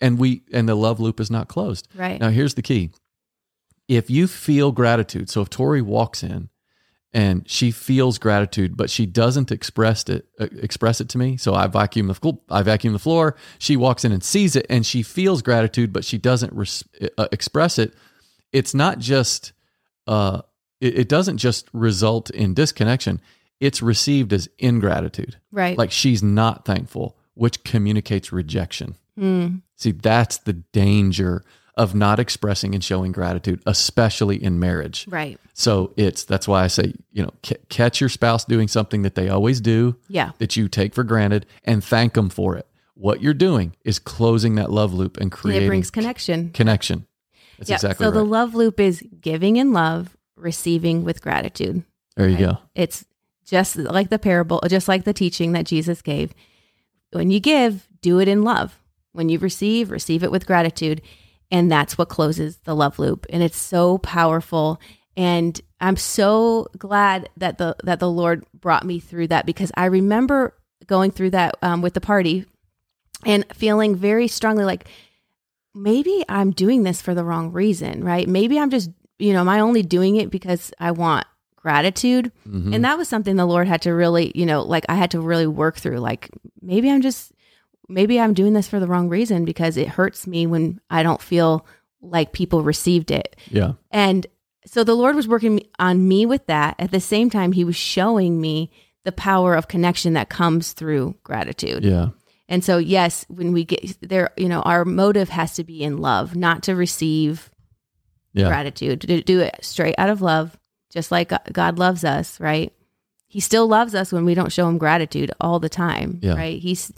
And 0.00 0.18
we 0.18 0.42
and 0.52 0.68
the 0.68 0.74
love 0.74 1.00
loop 1.00 1.20
is 1.20 1.30
not 1.30 1.48
closed. 1.48 1.88
Right. 1.94 2.20
Now 2.20 2.28
here's 2.30 2.54
the 2.54 2.62
key. 2.62 2.90
If 3.88 4.10
you 4.10 4.26
feel 4.26 4.72
gratitude, 4.72 5.30
so 5.30 5.42
if 5.42 5.50
Tori 5.50 5.82
walks 5.82 6.22
in 6.22 6.48
and 7.12 7.48
she 7.48 7.70
feels 7.70 8.18
gratitude, 8.18 8.76
but 8.76 8.90
she 8.90 9.06
doesn't 9.06 9.50
express 9.52 10.04
it 10.08 10.26
uh, 10.40 10.48
express 10.60 11.00
it 11.00 11.08
to 11.10 11.18
me. 11.18 11.36
So 11.36 11.54
I 11.54 11.66
vacuum 11.66 12.08
the 12.08 12.14
flo- 12.14 12.42
I 12.50 12.62
vacuum 12.62 12.92
the 12.92 12.98
floor. 12.98 13.36
She 13.58 13.76
walks 13.76 14.04
in 14.04 14.12
and 14.12 14.22
sees 14.22 14.56
it, 14.56 14.66
and 14.68 14.84
she 14.84 15.02
feels 15.02 15.40
gratitude, 15.42 15.92
but 15.92 16.04
she 16.04 16.18
doesn't 16.18 16.52
res- 16.52 16.84
uh, 17.16 17.28
express 17.32 17.78
it. 17.78 17.94
It's 18.52 18.74
not 18.74 18.98
just 18.98 19.52
uh, 20.06 20.42
it, 20.80 20.98
it 21.00 21.08
doesn't 21.08 21.38
just 21.38 21.68
result 21.72 22.30
in 22.30 22.54
disconnection. 22.54 23.20
It's 23.60 23.80
received 23.80 24.32
as 24.34 24.48
ingratitude, 24.58 25.38
right. 25.50 25.78
like 25.78 25.90
she's 25.90 26.22
not 26.22 26.66
thankful, 26.66 27.16
which 27.34 27.64
communicates 27.64 28.32
rejection. 28.32 28.96
Mm, 29.18 29.62
See, 29.76 29.92
that's 29.92 30.36
the 30.38 30.52
danger 30.52 31.42
of 31.76 31.94
not 31.94 32.18
expressing 32.18 32.74
and 32.74 32.82
showing 32.82 33.12
gratitude, 33.12 33.60
especially 33.66 34.42
in 34.42 34.58
marriage. 34.58 35.06
right. 35.08 35.38
So 35.58 35.92
it's 35.96 36.24
that's 36.24 36.46
why 36.46 36.64
I 36.64 36.66
say, 36.66 36.92
you 37.12 37.22
know, 37.22 37.30
c- 37.42 37.56
catch 37.70 38.00
your 38.00 38.10
spouse 38.10 38.44
doing 38.44 38.68
something 38.68 39.02
that 39.02 39.14
they 39.14 39.28
always 39.30 39.60
do 39.60 39.96
Yeah. 40.08 40.32
that 40.38 40.54
you 40.56 40.68
take 40.68 40.94
for 40.94 41.02
granted 41.04 41.46
and 41.64 41.82
thank 41.82 42.12
them 42.14 42.28
for 42.28 42.56
it. 42.56 42.66
What 42.94 43.22
you're 43.22 43.32
doing 43.34 43.74
is 43.84 43.98
closing 43.98 44.54
that 44.56 44.70
love 44.70 44.92
loop 44.94 45.16
and 45.16 45.24
And 45.24 45.32
creating 45.32 45.64
it 45.64 45.68
brings 45.68 45.90
connection. 45.90 46.50
connection. 46.50 47.06
That's 47.58 47.70
exactly 47.70 48.04
so 48.04 48.10
right. 48.10 48.14
the 48.18 48.24
love 48.24 48.54
loop 48.54 48.78
is 48.80 49.02
giving 49.20 49.56
in 49.56 49.72
love, 49.72 50.14
receiving 50.36 51.04
with 51.04 51.22
gratitude. 51.22 51.84
there 52.16 52.28
you 52.28 52.34
right? 52.36 52.54
go. 52.54 52.58
It's 52.74 53.04
just 53.46 53.76
like 53.76 54.10
the 54.10 54.18
parable, 54.18 54.60
just 54.68 54.88
like 54.88 55.04
the 55.04 55.12
teaching 55.14 55.52
that 55.52 55.64
Jesus 55.66 56.02
gave. 56.02 56.32
When 57.12 57.30
you 57.30 57.40
give, 57.40 57.86
do 58.02 58.18
it 58.18 58.28
in 58.28 58.42
love. 58.42 58.78
When 59.12 59.28
you 59.30 59.38
receive, 59.38 59.90
receive 59.90 60.22
it 60.22 60.30
with 60.30 60.46
gratitude. 60.46 61.00
And 61.50 61.70
that's 61.70 61.96
what 61.96 62.08
closes 62.08 62.56
the 62.58 62.74
love 62.74 62.98
loop. 62.98 63.26
And 63.30 63.42
it's 63.42 63.56
so 63.58 63.98
powerful. 63.98 64.80
And 65.16 65.60
I'm 65.80 65.96
so 65.96 66.66
glad 66.76 67.28
that 67.36 67.58
the 67.58 67.76
that 67.84 68.00
the 68.00 68.10
Lord 68.10 68.44
brought 68.52 68.84
me 68.84 68.98
through 68.98 69.28
that 69.28 69.46
because 69.46 69.70
I 69.76 69.86
remember 69.86 70.54
going 70.86 71.10
through 71.10 71.30
that 71.30 71.56
um, 71.62 71.82
with 71.82 71.94
the 71.94 72.00
party 72.00 72.44
and 73.24 73.44
feeling 73.54 73.96
very 73.96 74.28
strongly 74.28 74.64
like 74.64 74.88
maybe 75.74 76.24
I'm 76.28 76.50
doing 76.52 76.82
this 76.82 77.02
for 77.02 77.14
the 77.14 77.24
wrong 77.24 77.52
reason, 77.52 78.02
right? 78.02 78.28
Maybe 78.28 78.58
I'm 78.58 78.70
just, 78.70 78.90
you 79.18 79.32
know, 79.32 79.40
am 79.40 79.48
I 79.48 79.60
only 79.60 79.82
doing 79.82 80.16
it 80.16 80.30
because 80.30 80.72
I 80.78 80.90
want 80.92 81.26
gratitude? 81.56 82.32
Mhm. 82.48 82.74
And 82.74 82.84
that 82.84 82.96
was 82.96 83.08
something 83.08 83.36
the 83.36 83.44
Lord 83.46 83.68
had 83.68 83.82
to 83.82 83.92
really, 83.92 84.32
you 84.34 84.46
know, 84.46 84.62
like 84.62 84.84
I 84.88 84.94
had 84.94 85.10
to 85.12 85.20
really 85.20 85.46
work 85.46 85.76
through. 85.76 85.98
Like 85.98 86.30
maybe 86.62 86.90
I'm 86.90 87.02
just, 87.02 87.32
maybe 87.88 88.20
I'm 88.20 88.34
doing 88.34 88.52
this 88.52 88.68
for 88.68 88.80
the 88.80 88.86
wrong 88.86 89.08
reason 89.08 89.44
because 89.44 89.76
it 89.76 89.88
hurts 89.88 90.26
me 90.26 90.46
when 90.46 90.80
I 90.90 91.02
don't 91.02 91.20
feel 91.22 91.66
like 92.00 92.32
people 92.32 92.62
received 92.62 93.10
it. 93.10 93.36
yeah. 93.50 93.72
And 93.90 94.26
so 94.64 94.82
the 94.84 94.94
Lord 94.94 95.14
was 95.14 95.28
working 95.28 95.60
on 95.78 96.06
me 96.08 96.26
with 96.26 96.46
that. 96.46 96.74
At 96.78 96.90
the 96.90 97.00
same 97.00 97.30
time, 97.30 97.52
He 97.52 97.64
was 97.64 97.76
showing 97.76 98.40
me 98.40 98.70
the 99.04 99.12
power 99.12 99.54
of 99.54 99.68
connection 99.68 100.14
that 100.14 100.28
comes 100.28 100.72
through 100.72 101.14
gratitude. 101.22 101.84
Yeah. 101.84 102.08
And 102.48 102.64
so, 102.64 102.78
yes, 102.78 103.24
when 103.28 103.52
we 103.52 103.64
get 103.64 103.96
there, 104.00 104.30
you 104.36 104.48
know, 104.48 104.62
our 104.62 104.84
motive 104.84 105.28
has 105.28 105.54
to 105.54 105.64
be 105.64 105.82
in 105.82 105.98
love, 105.98 106.34
not 106.36 106.64
to 106.64 106.74
receive 106.74 107.50
Yeah. 108.32 108.48
gratitude, 108.48 109.00
to 109.02 109.22
do 109.22 109.40
it 109.40 109.56
straight 109.62 109.94
out 109.98 110.08
of 110.10 110.20
love, 110.22 110.56
just 110.90 111.10
like 111.12 111.32
God 111.52 111.78
loves 111.78 112.04
us, 112.04 112.38
right? 112.40 112.72
He 113.28 113.40
still 113.40 113.66
loves 113.68 113.94
us 113.94 114.12
when 114.12 114.24
we 114.24 114.34
don't 114.34 114.52
show 114.52 114.68
him 114.68 114.78
gratitude 114.78 115.30
all 115.40 115.58
the 115.60 115.68
time, 115.68 116.18
Yeah. 116.22 116.34
right? 116.34 116.60
He's, 116.60 116.92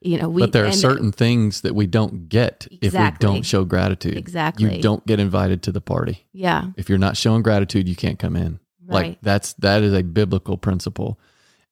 you 0.00 0.18
know, 0.18 0.28
we, 0.28 0.42
but 0.42 0.52
there 0.52 0.66
are 0.66 0.72
certain 0.72 1.10
things 1.10 1.62
that 1.62 1.74
we 1.74 1.86
don't 1.86 2.28
get 2.28 2.68
if 2.70 2.94
we 2.94 3.10
don't 3.18 3.42
show 3.44 3.64
gratitude. 3.64 4.16
Exactly. 4.16 4.76
You 4.76 4.82
don't 4.82 5.04
get 5.06 5.18
invited 5.18 5.62
to 5.64 5.72
the 5.72 5.80
party. 5.80 6.26
yeah, 6.32 6.66
If 6.76 6.88
you're 6.88 6.98
not 6.98 7.16
showing 7.16 7.42
gratitude, 7.42 7.88
you 7.88 7.96
can't 7.96 8.18
come 8.18 8.36
in. 8.36 8.60
Like 8.86 9.18
that's 9.20 9.52
that 9.54 9.82
is 9.82 9.92
a 9.92 10.02
biblical 10.02 10.56
principle. 10.56 11.18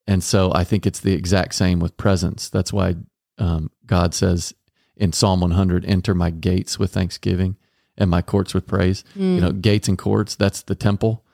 And 0.07 0.23
so 0.23 0.53
I 0.55 0.65
think 0.65 0.87
it's 0.87 1.01
the 1.01 1.15
exact 1.15 1.55
same 1.55 1.81
with 1.81 1.97
presence. 1.97 2.49
That's 2.49 2.73
why 2.73 2.97
um, 3.39 3.71
God 3.87 4.15
says 4.15 4.55
in 4.97 5.13
Psalm 5.13 5.41
100, 5.41 5.85
enter 5.85 6.15
my 6.15 6.31
gates 6.31 6.79
with 6.79 6.93
thanksgiving 6.93 7.57
and 7.99 8.11
my 8.11 8.23
courts 8.23 8.55
with 8.55 8.67
praise. 8.67 9.03
Mm. 9.17 9.35
You 9.35 9.41
know, 9.41 9.53
gates 9.53 9.89
and 9.89 9.99
courts, 9.99 10.37
that's 10.37 10.63
the 10.63 10.75
temple. 10.75 11.25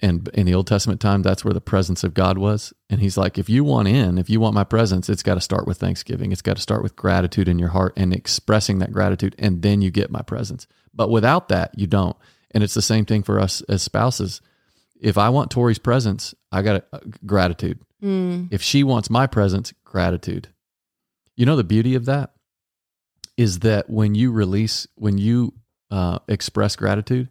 And 0.00 0.28
in 0.32 0.46
the 0.46 0.54
Old 0.54 0.68
Testament 0.68 1.00
time, 1.00 1.22
that's 1.22 1.44
where 1.44 1.54
the 1.54 1.60
presence 1.60 2.04
of 2.04 2.14
God 2.14 2.38
was. 2.38 2.72
And 2.88 3.00
he's 3.00 3.16
like, 3.16 3.36
if 3.36 3.48
you 3.48 3.64
want 3.64 3.88
in, 3.88 4.16
if 4.16 4.30
you 4.30 4.38
want 4.38 4.54
my 4.54 4.62
presence, 4.62 5.08
it's 5.08 5.24
got 5.24 5.34
to 5.34 5.40
start 5.40 5.66
with 5.66 5.78
thanksgiving. 5.78 6.30
It's 6.30 6.42
got 6.42 6.54
to 6.56 6.62
start 6.62 6.84
with 6.84 6.94
gratitude 6.94 7.48
in 7.48 7.58
your 7.58 7.70
heart 7.70 7.94
and 7.96 8.14
expressing 8.14 8.78
that 8.78 8.92
gratitude. 8.92 9.34
And 9.38 9.62
then 9.62 9.82
you 9.82 9.90
get 9.90 10.10
my 10.10 10.22
presence. 10.22 10.68
But 10.94 11.10
without 11.10 11.48
that, 11.48 11.76
you 11.76 11.88
don't. 11.88 12.16
And 12.52 12.62
it's 12.62 12.74
the 12.74 12.82
same 12.82 13.06
thing 13.06 13.24
for 13.24 13.40
us 13.40 13.60
as 13.62 13.82
spouses. 13.82 14.40
If 15.00 15.18
I 15.18 15.30
want 15.30 15.50
Tori's 15.50 15.78
presence, 15.78 16.34
I 16.52 16.62
got 16.62 16.86
uh, 16.92 17.00
gratitude. 17.26 17.80
Mm. 18.02 18.48
If 18.52 18.62
she 18.62 18.84
wants 18.84 19.10
my 19.10 19.26
presence, 19.26 19.72
gratitude. 19.84 20.48
You 21.36 21.44
know, 21.44 21.56
the 21.56 21.64
beauty 21.64 21.96
of 21.96 22.04
that 22.06 22.32
is 23.36 23.60
that 23.60 23.90
when 23.90 24.14
you 24.14 24.30
release, 24.32 24.86
when 24.94 25.18
you 25.18 25.54
uh, 25.90 26.18
express 26.28 26.76
gratitude, 26.76 27.28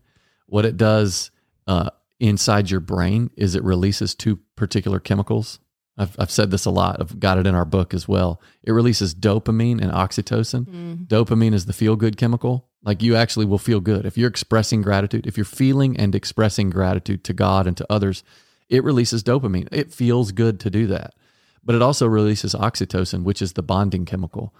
what 0.47 0.65
it 0.65 0.77
does 0.77 1.32
uh, 1.67 1.89
inside 2.19 2.69
your 2.69 2.80
brain 2.80 3.30
is 3.36 3.56
it 3.56 3.63
releases 3.63 4.15
two 4.15 4.39
particular 4.56 4.99
chemicals. 4.99 5.60
I've, 5.97 6.15
I've 6.19 6.32
said 6.32 6.51
this 6.51 6.65
a 6.65 6.71
lot. 6.71 7.01
I've 7.01 7.19
got 7.19 7.39
it 7.39 7.47
in 7.47 7.56
our 7.56 7.65
book 7.65 7.93
as 7.93 8.08
well. 8.08 8.39
It 8.63 8.71
releases 8.71 9.15
dopamine 9.15 9.82
and 9.82 9.91
oxytocin. 9.91 10.65
Mm. 10.65 11.08
Dopamine 11.08 11.53
is 11.53 11.65
the 11.65 11.73
feel 11.73 11.95
good 11.95 12.17
chemical. 12.17 12.67
Like 12.84 13.01
you 13.01 13.15
actually 13.15 13.45
will 13.45 13.58
feel 13.58 13.80
good. 13.80 14.06
If 14.06 14.17
you're 14.17 14.30
expressing 14.30 14.82
gratitude, 14.82 15.25
if 15.25 15.38
you're 15.38 15.45
feeling 15.45 15.97
and 15.97 16.13
expressing 16.13 16.69
gratitude 16.69 17.23
to 17.25 17.34
God 17.34 17.65
and 17.65 17.75
to 17.77 17.86
others, 17.91 18.23
it 18.69 18.84
releases 18.84 19.23
dopamine. 19.23 19.67
It 19.71 19.91
feels 19.91 20.32
good 20.32 20.60
to 20.62 20.69
do 20.69 20.88
that. 20.88 21.15
But 21.63 21.75
it 21.75 21.82
also 21.82 22.08
releases 22.08 22.53
oxytocin, 22.53 23.23
which 23.23 23.41
is 23.41 23.53
the 23.53 23.63
bonding 23.63 24.06
chemical. 24.06 24.53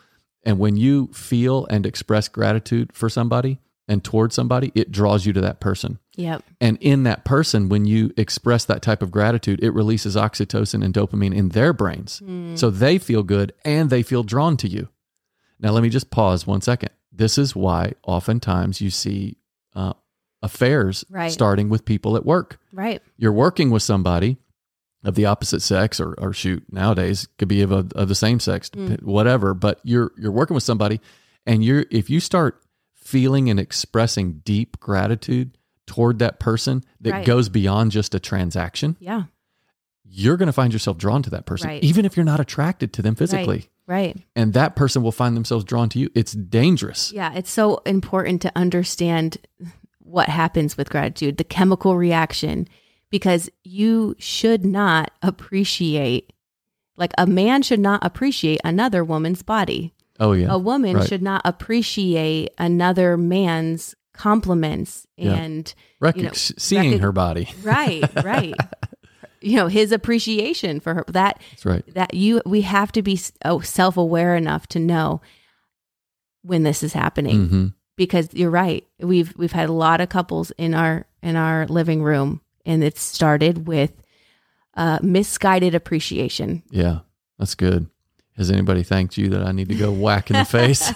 And 0.44 0.60
when 0.60 0.76
you 0.76 1.08
feel 1.14 1.66
and 1.70 1.86
express 1.86 2.28
gratitude 2.28 2.92
for 2.94 3.10
somebody 3.10 3.60
and 3.88 4.04
towards 4.04 4.36
somebody, 4.36 4.72
it 4.76 4.92
draws 4.92 5.26
you 5.26 5.34
to 5.34 5.42
that 5.42 5.60
person. 5.60 6.00
Yep. 6.16 6.44
And 6.60 6.78
in 6.82 7.04
that 7.04 7.24
person, 7.24 7.70
when 7.70 7.86
you 7.86 8.12
express 8.18 8.66
that 8.66 8.82
type 8.82 9.02
of 9.02 9.12
gratitude, 9.12 9.64
it 9.64 9.72
releases 9.72 10.16
oxytocin 10.16 10.84
and 10.84 10.94
dopamine 10.94 11.34
in 11.36 11.50
their 11.50 11.72
brains. 11.74 12.22
So 12.56 12.70
they 12.70 12.98
feel 12.98 13.24
good 13.24 13.54
and 13.64 13.90
they 13.90 14.04
feel 14.04 14.24
drawn 14.24 14.58
to 14.58 14.68
you. 14.68 14.90
Now, 15.60 15.72
let 15.72 15.84
me 15.84 15.90
just 15.90 16.12
pause 16.12 16.46
one 16.46 16.62
second. 16.62 16.90
This 17.12 17.38
is 17.38 17.56
why 17.56 17.94
oftentimes 18.04 18.82
you 18.82 18.90
see 18.90 19.38
uh, 19.76 19.94
affairs 20.42 21.04
Right. 21.10 21.32
starting 21.32 21.70
with 21.70 21.86
people 21.86 22.16
at 22.16 22.26
work. 22.26 22.60
Right. 22.74 23.02
You're 23.18 23.32
working 23.34 23.70
with 23.72 23.84
somebody 23.84 24.38
of 25.04 25.16
the 25.16 25.26
opposite 25.26 25.62
sex, 25.62 26.00
or, 26.00 26.14
or 26.18 26.34
shoot, 26.34 26.64
nowadays 26.72 27.28
could 27.38 27.48
be 27.48 27.62
of, 27.62 27.72
a, 27.72 27.86
of 27.96 28.08
the 28.08 28.16
same 28.16 28.40
sex, 28.40 28.70
Mm. 28.70 29.02
whatever. 29.04 29.54
But 29.54 29.80
you're 29.84 30.12
you're 30.18 30.32
working 30.32 30.56
with 30.56 30.64
somebody, 30.64 31.00
and 31.46 31.64
you're 31.64 31.86
if 31.92 32.10
you 32.10 32.20
start 32.20 32.62
feeling 33.08 33.50
and 33.50 33.58
expressing 33.60 34.42
deep 34.44 34.80
gratitude 34.82 35.58
toward 35.86 36.20
that 36.20 36.40
person 36.42 36.84
that 37.00 37.12
Right. 37.14 37.26
goes 37.26 37.48
beyond 37.48 37.92
just 37.92 38.14
a 38.14 38.20
transaction, 38.20 38.98
Yeah. 39.00 39.24
you're 40.04 40.36
going 40.36 40.48
to 40.48 40.54
find 40.54 40.74
yourself 40.74 40.98
drawn 40.98 41.24
to 41.24 41.30
that 41.30 41.46
person, 41.46 41.70
Right. 41.70 41.84
even 41.84 42.04
if 42.04 42.18
you're 42.18 42.26
not 42.26 42.42
attracted 42.42 42.92
to 42.94 43.02
them 43.02 43.16
physically. 43.16 43.70
Right. 43.88 44.18
And 44.36 44.52
that 44.54 44.76
person 44.76 45.02
will 45.04 45.14
find 45.14 45.38
themselves 45.38 45.64
drawn 45.64 45.88
to 45.90 46.00
you. 46.00 46.10
It's 46.14 46.34
dangerous. 46.34 47.14
Yeah. 47.14 47.32
It's 47.34 47.50
so 47.50 47.78
important 47.86 48.42
to 48.42 48.52
understand 48.58 49.38
what 50.00 50.28
happens 50.28 50.76
with 50.76 50.90
gratitude, 50.90 51.38
the 51.38 51.44
chemical 51.46 51.96
reaction, 51.96 52.68
because 53.10 53.50
you 53.64 54.16
should 54.20 54.66
not 54.66 55.12
appreciate, 55.22 56.34
like 56.98 57.14
a 57.18 57.26
man 57.26 57.62
should 57.62 57.80
not 57.80 58.06
appreciate 58.06 58.60
another 58.66 59.06
woman's 59.06 59.44
body. 59.44 59.94
Oh 60.20 60.32
yeah, 60.34 60.48
A 60.52 60.58
woman 60.58 60.98
right. 60.98 61.08
should 61.08 61.22
not 61.22 61.42
appreciate 61.46 62.50
another 62.58 63.18
man's 63.18 63.96
compliments 64.14 65.06
Yeah. 65.16 65.36
and 65.36 65.74
you 66.16 66.24
know, 66.24 66.32
seeing 66.34 67.00
her 67.00 67.12
body. 67.12 67.50
right, 67.64 68.04
right. 68.24 68.56
you 69.42 69.56
know, 69.58 69.68
his 69.68 69.92
appreciation 69.92 70.80
for 70.80 70.96
her. 70.96 71.06
That 71.08 71.40
That's 71.52 71.66
right. 71.66 71.94
that 71.94 72.14
you 72.16 72.42
we 72.46 72.62
have 72.62 72.92
to 72.94 73.02
be 73.04 73.20
oh, 73.46 73.60
self-aware 73.60 74.36
enough 74.36 74.68
to 74.70 74.80
know 74.80 75.22
when 76.42 76.64
this 76.64 76.84
is 76.84 76.94
happening 76.94 77.48
hmm 77.48 77.68
because 77.96 78.30
you're 78.32 78.52
right 78.52 78.86
we've 79.00 79.36
we've 79.38 79.52
had 79.54 79.70
a 79.70 79.74
lot 79.74 80.00
of 80.00 80.08
couples 80.08 80.52
in 80.60 80.76
our 80.76 81.06
in 81.24 81.36
our 81.36 81.66
living 81.66 82.04
room 82.04 82.42
and 82.64 82.84
it 82.84 82.96
started 82.98 83.68
with 83.68 83.92
uh 84.76 85.00
misguided 85.02 85.74
appreciation 85.74 86.62
Yeah, 86.70 87.00
that's 87.40 87.56
good. 87.56 87.90
Has 88.38 88.52
anybody 88.52 88.84
thanked 88.84 89.18
you 89.18 89.30
that 89.30 89.42
I 89.42 89.52
need 89.52 89.68
to 89.70 89.76
go 89.76 89.92
whack 89.92 90.30
in 90.30 90.38
the 90.38 90.46
face? 90.46 90.94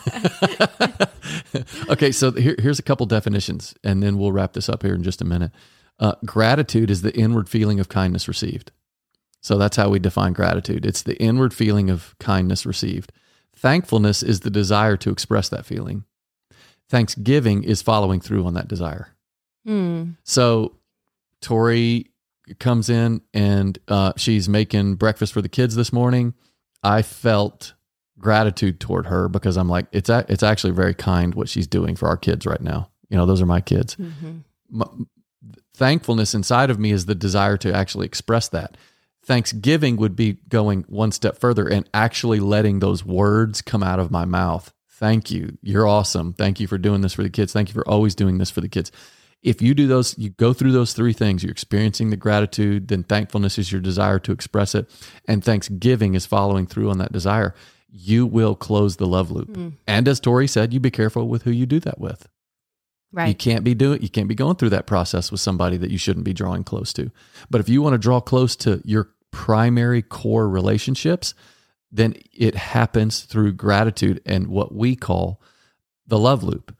okay, 1.89 2.11
so 2.11 2.31
here, 2.31 2.55
here's 2.59 2.77
a 2.77 2.83
couple 2.83 3.05
definitions, 3.07 3.73
and 3.83 4.03
then 4.03 4.19
we'll 4.19 4.31
wrap 4.31 4.53
this 4.53 4.69
up 4.69 4.83
here 4.83 4.93
in 4.93 5.01
just 5.01 5.21
a 5.21 5.25
minute. 5.25 5.51
Uh, 5.99 6.13
gratitude 6.23 6.91
is 6.91 7.01
the 7.01 7.15
inward 7.17 7.49
feeling 7.49 7.79
of 7.79 7.89
kindness 7.89 8.27
received. 8.27 8.71
So 9.41 9.57
that's 9.57 9.75
how 9.75 9.89
we 9.89 9.97
define 9.97 10.33
gratitude. 10.33 10.85
It's 10.85 11.01
the 11.01 11.19
inward 11.19 11.53
feeling 11.53 11.89
of 11.89 12.15
kindness 12.19 12.63
received. 12.65 13.11
Thankfulness 13.55 14.21
is 14.21 14.41
the 14.41 14.51
desire 14.51 14.95
to 14.97 15.09
express 15.09 15.49
that 15.49 15.65
feeling. 15.65 16.05
Thanksgiving 16.89 17.63
is 17.63 17.81
following 17.81 18.19
through 18.21 18.45
on 18.45 18.53
that 18.53 18.67
desire. 18.67 19.15
hmm. 19.65 20.11
So 20.23 20.77
Tori 21.41 22.11
comes 22.59 22.89
in 22.89 23.21
and 23.33 23.79
uh, 23.87 24.13
she's 24.17 24.47
making 24.47 24.95
breakfast 24.95 25.33
for 25.33 25.41
the 25.41 25.49
kids 25.49 25.75
this 25.75 25.91
morning. 25.91 26.33
I 26.83 27.01
felt 27.01 27.73
gratitude 28.19 28.79
toward 28.79 29.07
her 29.07 29.27
because 29.29 29.57
I'm 29.57 29.69
like, 29.69 29.87
it's 29.91 30.09
a, 30.09 30.25
it's 30.29 30.43
actually 30.43 30.73
very 30.73 30.93
kind 30.93 31.33
what 31.35 31.49
she's 31.49 31.67
doing 31.67 31.95
for 31.95 32.07
our 32.07 32.17
kids 32.17 32.45
right 32.45 32.61
now. 32.61 32.89
You 33.09 33.17
know, 33.17 33.25
those 33.25 33.41
are 33.41 33.45
my 33.47 33.61
kids. 33.61 33.95
Mhm. 33.95 34.43
M- 34.73 35.07
thankfulness 35.75 36.33
inside 36.33 36.69
of 36.69 36.79
me 36.79 36.91
is 36.91 37.05
the 37.05 37.15
desire 37.15 37.57
to 37.57 37.73
actually 37.73 38.05
express 38.05 38.47
that. 38.49 38.77
Thanksgiving 39.23 39.97
would 39.97 40.15
be 40.15 40.33
going 40.49 40.83
one 40.87 41.11
step 41.11 41.37
further 41.37 41.67
and 41.67 41.87
actually 41.93 42.39
letting 42.39 42.79
those 42.79 43.05
words 43.05 43.61
come 43.61 43.83
out 43.83 43.99
of 43.99 44.11
my 44.11 44.25
mouth. 44.25 44.73
Thank 44.89 45.31
you. 45.31 45.57
You're 45.61 45.87
awesome. 45.87 46.33
Thank 46.33 46.59
you 46.59 46.67
for 46.67 46.77
doing 46.77 47.01
this 47.01 47.13
for 47.13 47.23
the 47.23 47.29
kids. 47.29 47.53
Thank 47.53 47.69
you 47.69 47.73
for 47.73 47.87
always 47.87 48.15
doing 48.15 48.37
this 48.37 48.51
for 48.51 48.61
the 48.61 48.69
kids. 48.69 48.91
If 49.41 49.61
you 49.61 49.73
do 49.73 49.87
those, 49.87 50.17
you 50.17 50.29
go 50.29 50.53
through 50.53 50.71
those 50.71 50.93
three 50.93 51.13
things. 51.13 51.43
You're 51.43 51.51
experiencing 51.51 52.09
the 52.09 52.17
gratitude, 52.17 52.89
then 52.89 53.03
thankfulness 53.03 53.57
is 53.57 53.71
your 53.71 53.81
desire 53.81 54.19
to 54.19 54.31
express 54.31 54.75
it, 54.75 54.89
and 55.27 55.43
thanksgiving 55.43 56.13
is 56.13 56.25
following 56.25 56.67
through 56.67 56.89
on 56.91 56.99
that 56.99 57.11
desire. 57.11 57.55
You 57.89 58.25
will 58.25 58.55
close 58.55 58.97
the 58.97 59.07
love 59.07 59.31
loop. 59.31 59.49
Mm. 59.49 59.73
And 59.87 60.07
as 60.07 60.19
Tori 60.19 60.47
said, 60.47 60.73
you 60.73 60.79
be 60.79 60.91
careful 60.91 61.27
with 61.27 61.43
who 61.43 61.51
you 61.51 61.65
do 61.65 61.79
that 61.81 61.99
with. 61.99 62.27
Right. 63.11 63.27
You 63.27 63.35
can't 63.35 63.65
be 63.65 63.73
doing 63.73 64.01
you 64.01 64.09
can't 64.09 64.29
be 64.29 64.35
going 64.35 64.55
through 64.55 64.69
that 64.69 64.87
process 64.87 65.31
with 65.31 65.41
somebody 65.41 65.75
that 65.77 65.91
you 65.91 65.97
shouldn't 65.97 66.23
be 66.23 66.33
drawing 66.33 66.63
close 66.63 66.93
to. 66.93 67.11
But 67.49 67.59
if 67.59 67.67
you 67.67 67.81
want 67.81 67.93
to 67.93 67.97
draw 67.97 68.21
close 68.21 68.55
to 68.57 68.81
your 68.85 69.09
primary 69.31 70.01
core 70.01 70.47
relationships, 70.47 71.33
then 71.91 72.15
it 72.31 72.55
happens 72.55 73.21
through 73.21 73.53
gratitude 73.53 74.21
and 74.25 74.47
what 74.47 74.73
we 74.73 74.95
call 74.95 75.41
the 76.07 76.17
love 76.17 76.43
loop. 76.43 76.75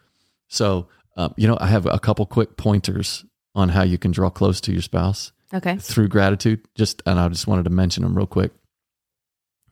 So, 0.47 0.87
um, 1.21 1.33
you 1.37 1.47
know, 1.47 1.57
I 1.59 1.67
have 1.67 1.85
a 1.85 1.99
couple 1.99 2.25
quick 2.25 2.57
pointers 2.57 3.25
on 3.55 3.69
how 3.69 3.83
you 3.83 3.97
can 3.97 4.11
draw 4.11 4.29
close 4.29 4.61
to 4.61 4.71
your 4.71 4.81
spouse 4.81 5.31
okay 5.53 5.77
through 5.77 6.07
gratitude. 6.07 6.61
Just 6.75 7.01
and 7.05 7.19
I 7.19 7.27
just 7.29 7.47
wanted 7.47 7.63
to 7.63 7.69
mention 7.69 8.03
them 8.03 8.15
real 8.15 8.27
quick. 8.27 8.51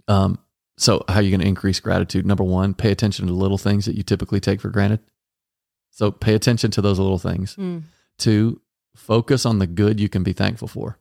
Um, 0.08 0.40
so 0.78 1.04
how 1.08 1.20
you 1.20 1.30
going 1.30 1.42
to 1.42 1.48
increase 1.48 1.80
gratitude? 1.80 2.26
Number 2.26 2.44
one, 2.44 2.74
pay 2.74 2.92
attention 2.92 3.28
to 3.28 3.34
the 3.34 3.38
little 3.38 3.58
things 3.58 3.86
that 3.86 3.96
you 3.96 4.04
typically 4.04 4.40
take 4.40 4.62
for 4.62 4.70
granted. 4.70 5.00
So 5.92 6.12
pay 6.12 6.34
attention 6.36 6.72
to 6.72 6.82
those 6.82 7.00
little 7.00 7.18
things. 7.18 7.56
Mm. 7.56 7.84
Two, 8.18 8.62
focus 8.96 9.46
on 9.46 9.60
the 9.60 9.68
good 9.68 10.00
you 10.00 10.10
can 10.10 10.24
be 10.24 10.34
thankful 10.34 10.68
for, 10.68 10.98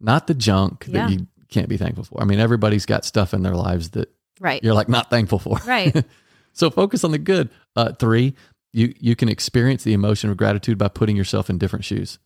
not 0.00 0.26
the 0.26 0.34
junk 0.34 0.84
Yeah. 0.88 1.06
that 1.06 1.12
you 1.12 1.26
can't 1.48 1.68
be 1.68 1.76
thankful 1.76 2.04
for. 2.04 2.20
I 2.20 2.24
mean, 2.24 2.38
everybody's 2.40 2.86
got 2.86 3.04
stuff 3.04 3.32
in 3.34 3.42
their 3.42 3.54
lives 3.54 3.90
that 3.90 4.08
right 4.40 4.62
you're 4.62 4.74
like 4.74 4.88
not 4.88 5.08
thankful 5.10 5.38
for. 5.38 5.58
right 5.66 6.04
So 6.54 6.68
focus 6.68 7.02
on 7.02 7.12
the 7.12 7.18
good. 7.18 7.48
Uh, 7.74 7.92
three, 7.92 8.34
you 8.72 8.94
you 8.98 9.14
can 9.16 9.28
experience 9.28 9.84
the 9.84 9.92
emotion 9.92 10.30
of 10.30 10.36
gratitude 10.36 10.78
by 10.78 10.88
putting 10.88 11.16
yourself 11.16 11.48
in 11.50 11.58
different 11.58 11.84
shoes. 11.84 12.18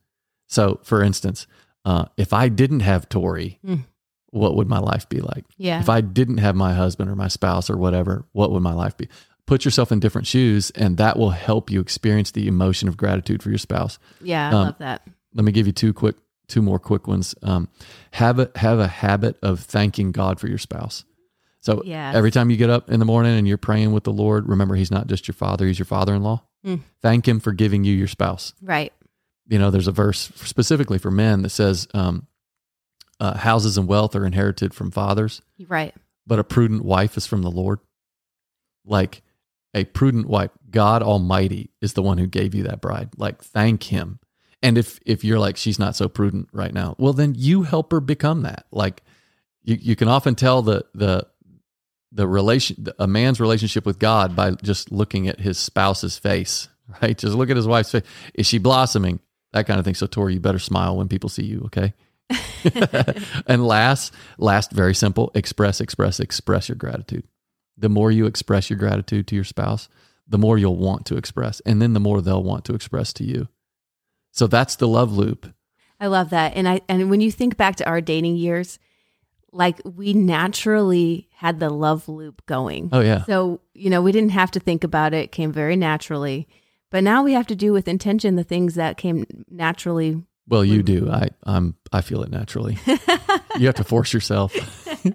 So, 0.48 0.80
for 0.82 1.02
instance, 1.02 1.46
uh, 1.85 2.06
if 2.16 2.32
I 2.32 2.48
didn't 2.48 2.80
have 2.80 3.09
Tori, 3.09 3.59
Mm. 3.66 3.85
what 4.30 4.54
would 4.56 4.68
my 4.68 4.78
life 4.78 5.09
be 5.09 5.20
like? 5.20 5.44
yeah 5.56 5.80
If 5.80 5.88
I 5.88 6.00
didn't 6.00 6.38
have 6.38 6.54
my 6.56 6.74
husband 6.74 7.11
or 7.11 7.16
my 7.16 7.28
spouse 7.28 7.68
or 7.70 7.76
whatever, 7.76 8.24
what 8.32 8.50
would 8.52 8.62
my 8.62 8.72
life 8.74 8.96
be? 8.96 9.09
Put 9.46 9.64
yourself 9.64 9.92
in 9.92 10.00
different 10.00 10.26
shoes, 10.26 10.70
and 10.72 10.96
that 10.98 11.16
will 11.18 11.30
help 11.30 11.70
you 11.70 11.80
experience 11.80 12.32
the 12.32 12.48
emotion 12.48 12.88
of 12.88 12.96
gratitude 12.96 13.42
for 13.42 13.50
your 13.50 13.59
spouse. 13.59 13.98
yeah 14.20 14.48
i 14.50 14.52
um, 14.52 14.64
love 14.66 14.78
that 14.78 15.02
Let 15.35 15.44
me 15.44 15.52
give 15.52 15.66
you 15.66 15.72
two 15.72 15.92
quick, 15.92 16.16
two 16.48 16.62
more 16.62 16.78
quick 16.78 17.06
ones. 17.09 17.35
Um, 17.42 17.68
have 18.12 18.38
a 18.38 18.50
have 18.56 18.78
a 18.78 18.88
habit 18.88 19.37
of 19.42 19.61
thanking 19.61 20.11
God 20.12 20.40
for 20.40 20.48
your 20.48 20.59
spouse. 20.59 21.04
So 21.66 21.83
Yes. 21.85 22.14
every 22.14 22.31
time 22.31 22.48
you 22.48 22.57
get 22.57 22.70
up 22.70 22.90
in 22.90 23.00
the 23.00 23.05
morning 23.05 23.37
and 23.37 23.46
you're 23.46 23.59
praying 23.59 23.92
with 23.92 24.05
the 24.05 24.12
Lord, 24.12 24.48
remember 24.48 24.76
He's 24.76 24.90
not 24.92 25.09
just 25.09 25.26
your 25.26 25.35
father; 25.35 25.66
He's 25.66 25.79
your 25.81 25.87
father-in-law. 25.87 26.40
Mm. 26.64 26.81
Thank 27.02 27.26
Him 27.26 27.40
for 27.40 27.52
giving 27.52 27.83
you 27.83 27.92
your 27.92 28.07
spouse. 28.07 28.55
right 28.62 28.92
You 29.48 29.59
know, 29.59 29.70
there's 29.70 29.88
a 29.88 29.92
verse 29.92 30.31
specifically 30.37 30.98
for 30.98 31.11
men 31.11 31.42
that 31.42 31.50
says, 31.50 31.88
um, 31.92 32.29
uh, 33.18 33.37
"Houses 33.38 33.76
and 33.76 33.88
wealth 33.88 34.14
are 34.14 34.24
inherited 34.24 34.74
from 34.74 34.90
fathers, 34.92 35.42
right 35.68 35.92
but 36.26 36.38
a 36.38 36.44
prudent 36.44 36.85
wife 36.85 37.16
is 37.16 37.26
from 37.26 37.42
the 37.42 37.50
Lord." 37.50 37.81
Like 38.85 39.22
a 39.74 39.85
prudent 39.85 40.26
wife, 40.29 40.52
God 40.70 41.02
Almighty 41.02 41.70
is 41.81 41.94
the 41.94 42.02
one 42.02 42.18
who 42.18 42.29
gave 42.29 42.55
you 42.55 42.62
that 42.62 42.81
bride. 42.81 43.11
Like, 43.16 43.42
thank 43.42 43.83
Him. 43.85 44.20
And 44.62 44.79
if 44.79 45.00
if 45.05 45.24
you're 45.24 45.40
like 45.40 45.57
she's 45.57 45.79
not 45.81 45.96
so 45.96 46.09
prudent 46.09 46.48
right 46.52 46.72
now, 46.72 46.94
well, 46.98 47.12
then 47.12 47.35
you 47.37 47.64
help 47.64 47.90
her 47.90 48.00
become 48.00 48.42
that. 48.42 48.66
Like, 48.70 49.02
you 49.64 49.76
you 49.81 49.96
can 49.96 50.07
often 50.07 50.37
tell 50.37 50.62
the 50.62 50.85
the 50.94 51.26
the 52.16 52.26
relation 52.26 52.87
a 52.98 53.07
man's 53.07 53.40
relationship 53.40 53.85
with 53.85 53.98
God 53.98 54.35
by 54.35 54.52
just 54.52 54.90
looking 54.90 55.29
at 55.29 55.40
his 55.40 55.59
spouse's 55.59 56.18
face, 56.18 56.68
right? 57.02 57.16
Just 57.16 57.35
look 57.35 57.50
at 57.50 57.57
his 57.57 57.66
wife's 57.66 57.92
face. 57.92 58.02
Is 58.35 58.46
she 58.46 58.59
blossoming? 58.59 59.20
That 59.52 59.66
kind 59.66 59.79
of 59.79 59.85
thing. 59.85 59.94
So 59.94 60.07
Tori, 60.07 60.35
you 60.35 60.40
better 60.40 60.59
smile 60.59 60.96
when 60.96 61.09
people 61.09 61.29
see 61.29 61.44
you, 61.44 61.62
okay? 61.66 61.94
and 63.46 63.66
last, 63.66 64.12
last, 64.38 64.72
very 64.72 64.94
simple, 64.94 65.31
express, 65.35 65.81
express, 65.81 66.18
express 66.18 66.68
your 66.68 66.76
gratitude. 66.76 67.24
The 67.79 67.88
more 67.88 68.11
you 68.11 68.26
express 68.26 68.68
your 68.68 68.79
gratitude 68.79 69.26
to 69.29 69.35
your 69.35 69.44
spouse, 69.44 69.88
the 70.26 70.38
more 70.38 70.59
you'll 70.59 70.76
want 70.76 71.07
to 71.07 71.16
express. 71.16 71.61
And 71.61 71.81
then 71.81 71.92
the 71.92 72.00
more 72.00 72.20
they'll 72.20 72.42
want 72.42 72.64
to 72.64 72.74
express 72.74 73.12
to 73.14 73.24
you. 73.24 73.48
So 74.33 74.46
that's 74.46 74.76
the 74.76 74.88
love 74.88 75.12
loop. 75.12 75.46
I 76.00 76.09
love 76.09 76.31
that. 76.31 76.57
And 76.57 76.68
I 76.68 76.81
and 76.88 77.09
when 77.09 77.20
you 77.20 77.31
think 77.31 77.57
back 77.57 77.76
to 77.76 77.88
our 77.88 78.00
dating 78.00 78.37
years, 78.37 78.79
like 79.52 79.80
we 79.85 80.12
naturally 80.12 81.28
had 81.35 81.61
the 81.61 81.70
love 81.70 82.09
loop 82.09 82.44
going. 82.46 82.90
Oh 82.92 83.00
yeah. 83.00 83.24
So, 83.24 83.61
you 83.74 83.90
know, 83.90 84.02
we 84.02 84.12
didn't 84.12 84.30
have 84.30 84.50
to 84.52 84.61
think 84.61 84.85
about 84.85 85.14
it, 85.14 85.24
it 85.24 85.32
came 85.32 85.52
very 85.52 85.76
naturally. 85.76 86.48
But 86.90 87.02
now 87.02 87.22
we 87.22 87.32
have 87.32 87.48
to 87.48 87.56
do 87.56 87.72
with 87.72 87.88
intention 87.88 88.37
the 88.37 88.44
things 88.44 88.76
that 88.76 88.96
came 88.96 89.26
naturally. 89.50 90.22
Well, 90.48 90.64
you 90.64 90.82
do. 90.82 91.11
I 91.11 91.30
I'm 91.44 91.74
I 91.92 92.00
feel 92.00 92.22
it 92.22 92.30
naturally. 92.30 92.78
you 93.59 93.66
have 93.66 93.74
to 93.76 93.85
force 93.85 94.12
yourself. 94.12 94.54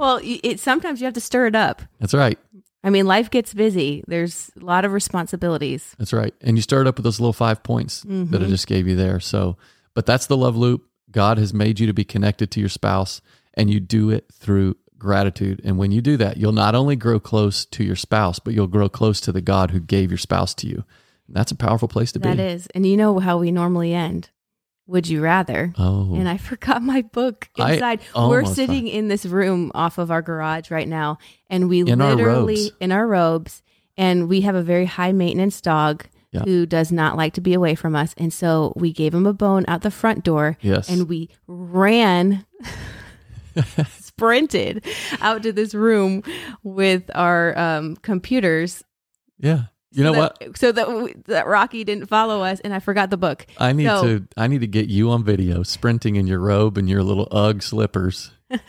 Well, 0.00 0.18
it 0.22 0.60
sometimes 0.60 1.02
you 1.02 1.04
have 1.04 1.12
to 1.12 1.20
stir 1.20 1.46
it 1.46 1.54
up. 1.54 1.82
That's 1.98 2.14
right. 2.14 2.38
I 2.82 2.88
mean, 2.88 3.06
life 3.06 3.30
gets 3.30 3.52
busy. 3.52 4.02
There's 4.08 4.50
a 4.58 4.64
lot 4.64 4.86
of 4.86 4.94
responsibilities. 4.94 5.94
That's 5.98 6.14
right. 6.14 6.34
And 6.40 6.56
you 6.56 6.62
start 6.62 6.86
up 6.86 6.96
with 6.96 7.04
those 7.04 7.20
little 7.20 7.34
five 7.34 7.62
points 7.62 8.00
that 8.00 8.08
I 8.08 8.14
mm-hmm. 8.14 8.48
just 8.48 8.66
gave 8.66 8.88
you 8.88 8.96
there. 8.96 9.20
So, 9.20 9.58
but 9.92 10.06
that's 10.06 10.24
the 10.24 10.38
love 10.38 10.56
loop. 10.56 10.86
God 11.10 11.36
has 11.36 11.52
made 11.52 11.78
you 11.78 11.86
to 11.86 11.92
be 11.92 12.04
connected 12.04 12.50
to 12.52 12.60
your 12.60 12.70
spouse, 12.70 13.20
and 13.54 13.70
you 13.70 13.80
do 13.80 14.10
it 14.10 14.26
through 14.32 14.76
gratitude. 14.98 15.60
And 15.64 15.78
when 15.78 15.92
you 15.92 16.00
do 16.00 16.16
that, 16.18 16.36
you'll 16.36 16.52
not 16.52 16.74
only 16.74 16.96
grow 16.96 17.18
close 17.18 17.64
to 17.66 17.82
your 17.84 17.96
spouse, 17.96 18.38
but 18.38 18.54
you'll 18.54 18.66
grow 18.66 18.88
close 18.88 19.20
to 19.22 19.32
the 19.32 19.40
God 19.40 19.70
who 19.70 19.80
gave 19.80 20.10
your 20.10 20.18
spouse 20.18 20.54
to 20.54 20.66
you. 20.66 20.84
And 21.26 21.36
that's 21.36 21.52
a 21.52 21.56
powerful 21.56 21.88
place 21.88 22.12
to 22.12 22.18
That 22.18 22.30
be. 22.32 22.36
That 22.36 22.42
is. 22.52 22.66
And 22.74 22.86
you 22.86 22.96
know 22.96 23.18
how 23.18 23.38
we 23.38 23.50
normally 23.50 23.94
end. 23.94 24.30
Would 24.86 25.08
you 25.08 25.22
rather? 25.22 25.72
Oh, 25.78 26.14
And 26.14 26.28
I 26.28 26.36
forgot 26.50 26.82
my 26.82 27.02
book 27.02 27.48
I 27.58 27.74
inside. 27.74 28.00
We're 28.14 28.20
almost 28.40 28.56
sitting 28.56 28.88
in 28.88 29.08
this 29.08 29.24
room 29.24 29.70
off 29.74 29.98
of 29.98 30.10
our 30.10 30.20
garage 30.22 30.70
right 30.70 30.88
now, 30.88 31.18
and 31.48 31.68
we 31.68 31.80
In 31.80 31.98
literally 32.00 32.54
robes. 32.64 32.72
in 32.80 32.90
our 32.92 33.06
robes, 33.06 33.62
and 33.96 34.28
we 34.28 34.40
have 34.42 34.56
a 34.56 34.62
very 34.62 34.86
high 34.86 35.12
maintenance 35.12 35.60
dog 35.60 36.06
Yeah. 36.32 36.42
who 36.42 36.66
does 36.66 36.90
not 36.90 37.16
like 37.16 37.34
to 37.34 37.40
be 37.40 37.54
away 37.54 37.76
from 37.76 37.94
us, 37.94 38.14
and 38.18 38.32
so 38.32 38.72
we 38.74 38.92
gave 38.92 39.14
him 39.14 39.26
a 39.26 39.32
bone 39.32 39.64
out 39.68 39.82
the 39.82 39.90
front 39.92 40.24
door, 40.24 40.56
yes. 40.60 40.88
and 40.88 41.08
we 41.08 41.28
ran. 41.46 42.44
sprinted 44.00 44.84
out 45.20 45.42
to 45.42 45.52
this 45.52 45.74
room 45.74 46.22
with 46.62 47.10
our 47.14 47.56
um, 47.58 47.96
computers 47.96 48.82
yeah. 49.38 49.64
You 49.92 50.04
know 50.04 50.12
so 50.12 50.18
what? 50.20 50.56
so 50.58 50.70
that 50.72 51.24
that 51.26 51.46
Rocky 51.48 51.82
didn't 51.82 52.06
follow 52.06 52.42
us 52.44 52.60
and 52.60 52.72
I 52.72 52.78
forgot 52.78 53.10
the 53.10 53.16
book. 53.16 53.46
I 53.58 53.72
need 53.72 53.86
So- 53.86 54.02
to 54.18 54.28
I 54.36 54.46
need 54.46 54.60
to 54.60 54.68
get 54.68 54.88
you 54.88 55.10
on 55.10 55.24
video 55.24 55.62
sprinting 55.64 56.14
in 56.16 56.26
your 56.28 56.38
robe 56.38 56.78
and 56.78 56.88
your 56.88 57.02
little 57.02 57.26
UGG 57.32 57.62
slippers. 57.62 58.30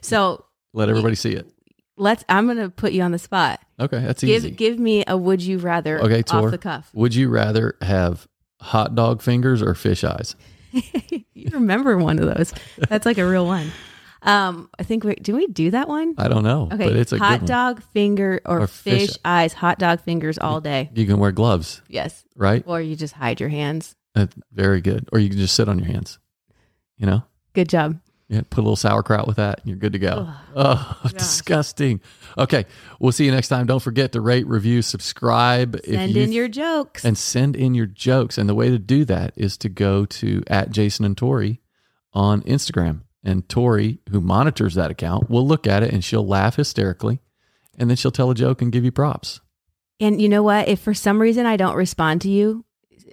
So 0.00 0.44
Let 0.72 0.88
everybody 0.88 1.14
see 1.14 1.32
it. 1.32 1.46
let's 1.96 2.24
I'm 2.28 2.46
going 2.46 2.58
to 2.58 2.68
put 2.70 2.92
you 2.92 3.02
on 3.02 3.12
the 3.12 3.18
spot. 3.18 3.60
Okay, 3.78 4.00
that's 4.00 4.22
Give 4.22 4.44
easy. 4.44 4.50
give 4.50 4.78
me 4.78 5.04
a 5.06 5.16
would 5.16 5.42
you 5.42 5.58
rather 5.58 6.00
Okay, 6.00 6.22
off 6.30 6.50
the 6.50 6.58
cuff. 6.58 6.90
Would 6.94 7.14
you 7.14 7.28
rather 7.28 7.76
have 7.82 8.26
hot 8.60 8.94
dog 8.94 9.22
fingers 9.22 9.62
or 9.62 9.74
fish 9.74 10.02
eyes? 10.04 10.34
you 11.32 11.50
remember 11.52 11.96
one 11.98 12.18
of 12.18 12.34
those. 12.34 12.52
That's 12.88 13.06
like 13.06 13.18
a 13.18 13.26
real 13.26 13.46
one. 13.46 13.70
Um 14.26 14.68
I 14.78 14.82
think 14.82 15.04
we 15.04 15.14
do 15.14 15.34
we 15.36 15.46
do 15.46 15.70
that 15.70 15.88
one? 15.88 16.14
I 16.18 16.28
don't 16.28 16.42
know, 16.44 16.68
Okay. 16.72 16.88
but 16.88 16.96
it's 16.96 17.12
a 17.12 17.18
hot 17.18 17.40
good 17.40 17.40
one. 17.42 17.46
dog 17.48 17.82
finger 17.92 18.40
or, 18.44 18.60
Or 18.62 18.66
fish- 18.66 19.08
fish, 19.08 19.16
eyes, 19.24 19.52
hot 19.52 19.78
dog 19.78 20.00
fingers 20.00 20.36
all 20.38 20.60
day. 20.60 20.90
You 20.94 21.06
can 21.06 21.18
wear 21.18 21.32
gloves, 21.32 21.80
Yes. 21.88 22.24
right? 22.34 22.62
Or 22.66 22.80
you 22.80 22.96
just 22.96 23.14
hide 23.14 23.38
your 23.40 23.48
hands. 23.50 23.94
That's 24.14 24.34
very 24.52 24.80
good. 24.80 25.08
Or 25.12 25.18
you 25.18 25.28
can 25.28 25.38
just 25.38 25.54
sit 25.54 25.68
on 25.68 25.78
your 25.78 25.86
hands. 25.88 26.18
You 26.96 27.06
know, 27.06 27.22
Good 27.52 27.68
job. 27.68 28.00
yeah, 28.28 28.40
put 28.48 28.60
a 28.60 28.62
little 28.62 28.74
sauerkraut 28.76 29.26
with 29.26 29.36
that, 29.36 29.58
and 29.60 29.68
you're 29.68 29.76
good 29.78 29.92
to 29.92 29.98
go. 29.98 30.28
Oh, 30.58 30.98
disgusting. 31.14 32.00
Okay, 32.38 32.64
we'll 32.98 33.12
see 33.12 33.26
you 33.26 33.30
next 33.30 33.48
time. 33.48 33.66
Don't 33.66 33.82
forget 33.82 34.12
to 34.12 34.22
rate, 34.22 34.46
review, 34.46 34.80
subscribe. 34.80 35.78
Send 35.84 36.12
you 36.12 36.22
in 36.22 36.32
your 36.32 36.48
jokes. 36.48 37.04
and 37.04 37.16
send 37.18 37.54
in 37.56 37.74
your 37.74 37.84
jokes. 37.86 38.38
And 38.38 38.48
the 38.48 38.54
way 38.54 38.70
to 38.70 38.78
do 38.78 39.04
that 39.04 39.34
is 39.36 39.58
to 39.58 39.68
go 39.68 40.06
to 40.06 40.42
at 40.46 40.70
Jason 40.70 41.04
and 41.04 41.14
Tori 41.16 41.60
on 42.14 42.40
Instagram. 42.44 43.02
And 43.26 43.48
Tori, 43.48 43.98
who 44.10 44.20
monitors 44.20 44.76
that 44.76 44.92
account, 44.92 45.28
will 45.28 45.44
look 45.46 45.66
at 45.66 45.82
it 45.82 45.92
and 45.92 46.04
she'll 46.04 46.26
laugh 46.26 46.54
hysterically. 46.54 47.20
And 47.76 47.90
then 47.90 47.96
she'll 47.96 48.12
tell 48.12 48.30
a 48.30 48.34
joke 48.36 48.62
and 48.62 48.70
give 48.70 48.84
you 48.84 48.92
props. 48.92 49.40
And 49.98 50.20
you 50.20 50.28
know 50.28 50.44
what? 50.44 50.68
If 50.68 50.78
for 50.78 50.94
some 50.94 51.20
reason 51.20 51.44
I 51.44 51.56
don't 51.56 51.74
respond 51.74 52.20
to 52.22 52.30
you, 52.30 52.64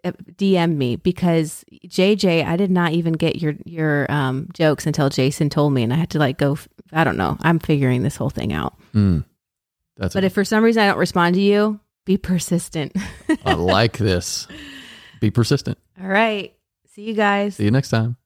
uh, 0.04 0.12
DM 0.36 0.76
me 0.76 0.98
because 0.98 1.66
JJ, 1.88 2.46
I 2.46 2.56
did 2.58 2.70
not 2.70 2.92
even 2.92 3.14
get 3.14 3.38
your 3.38 3.56
your 3.66 4.10
um, 4.12 4.50
jokes 4.54 4.86
until 4.86 5.10
Jason 5.10 5.50
told 5.50 5.74
me, 5.74 5.82
and 5.82 5.92
I 5.92 5.96
had 5.96 6.12
to 6.12 6.20
like 6.20 6.38
go. 6.38 6.58
I 6.92 7.04
don't 7.04 7.18
know. 7.18 7.38
I'm 7.42 7.58
figuring 7.58 8.04
this 8.04 8.16
whole 8.16 8.30
thing 8.30 8.54
out. 8.54 8.78
Mm, 8.94 9.26
that's 9.98 10.14
But 10.14 10.26
if 10.26 10.34
for 10.34 10.46
some 10.46 10.64
reason 10.64 10.84
I 10.84 10.88
don't 10.88 11.00
respond 11.00 11.36
to 11.36 11.42
you, 11.42 11.80
be 12.06 12.18
persistent. 12.18 12.96
I 13.46 13.54
like 13.54 13.98
this. 13.98 14.48
Be 15.22 15.32
persistent. 15.32 15.78
All 16.02 16.10
right. 16.10 16.54
See 16.94 17.04
you 17.04 17.14
guys. 17.14 17.56
See 17.56 17.64
you 17.64 17.72
next 17.72 17.88
time. 17.88 18.18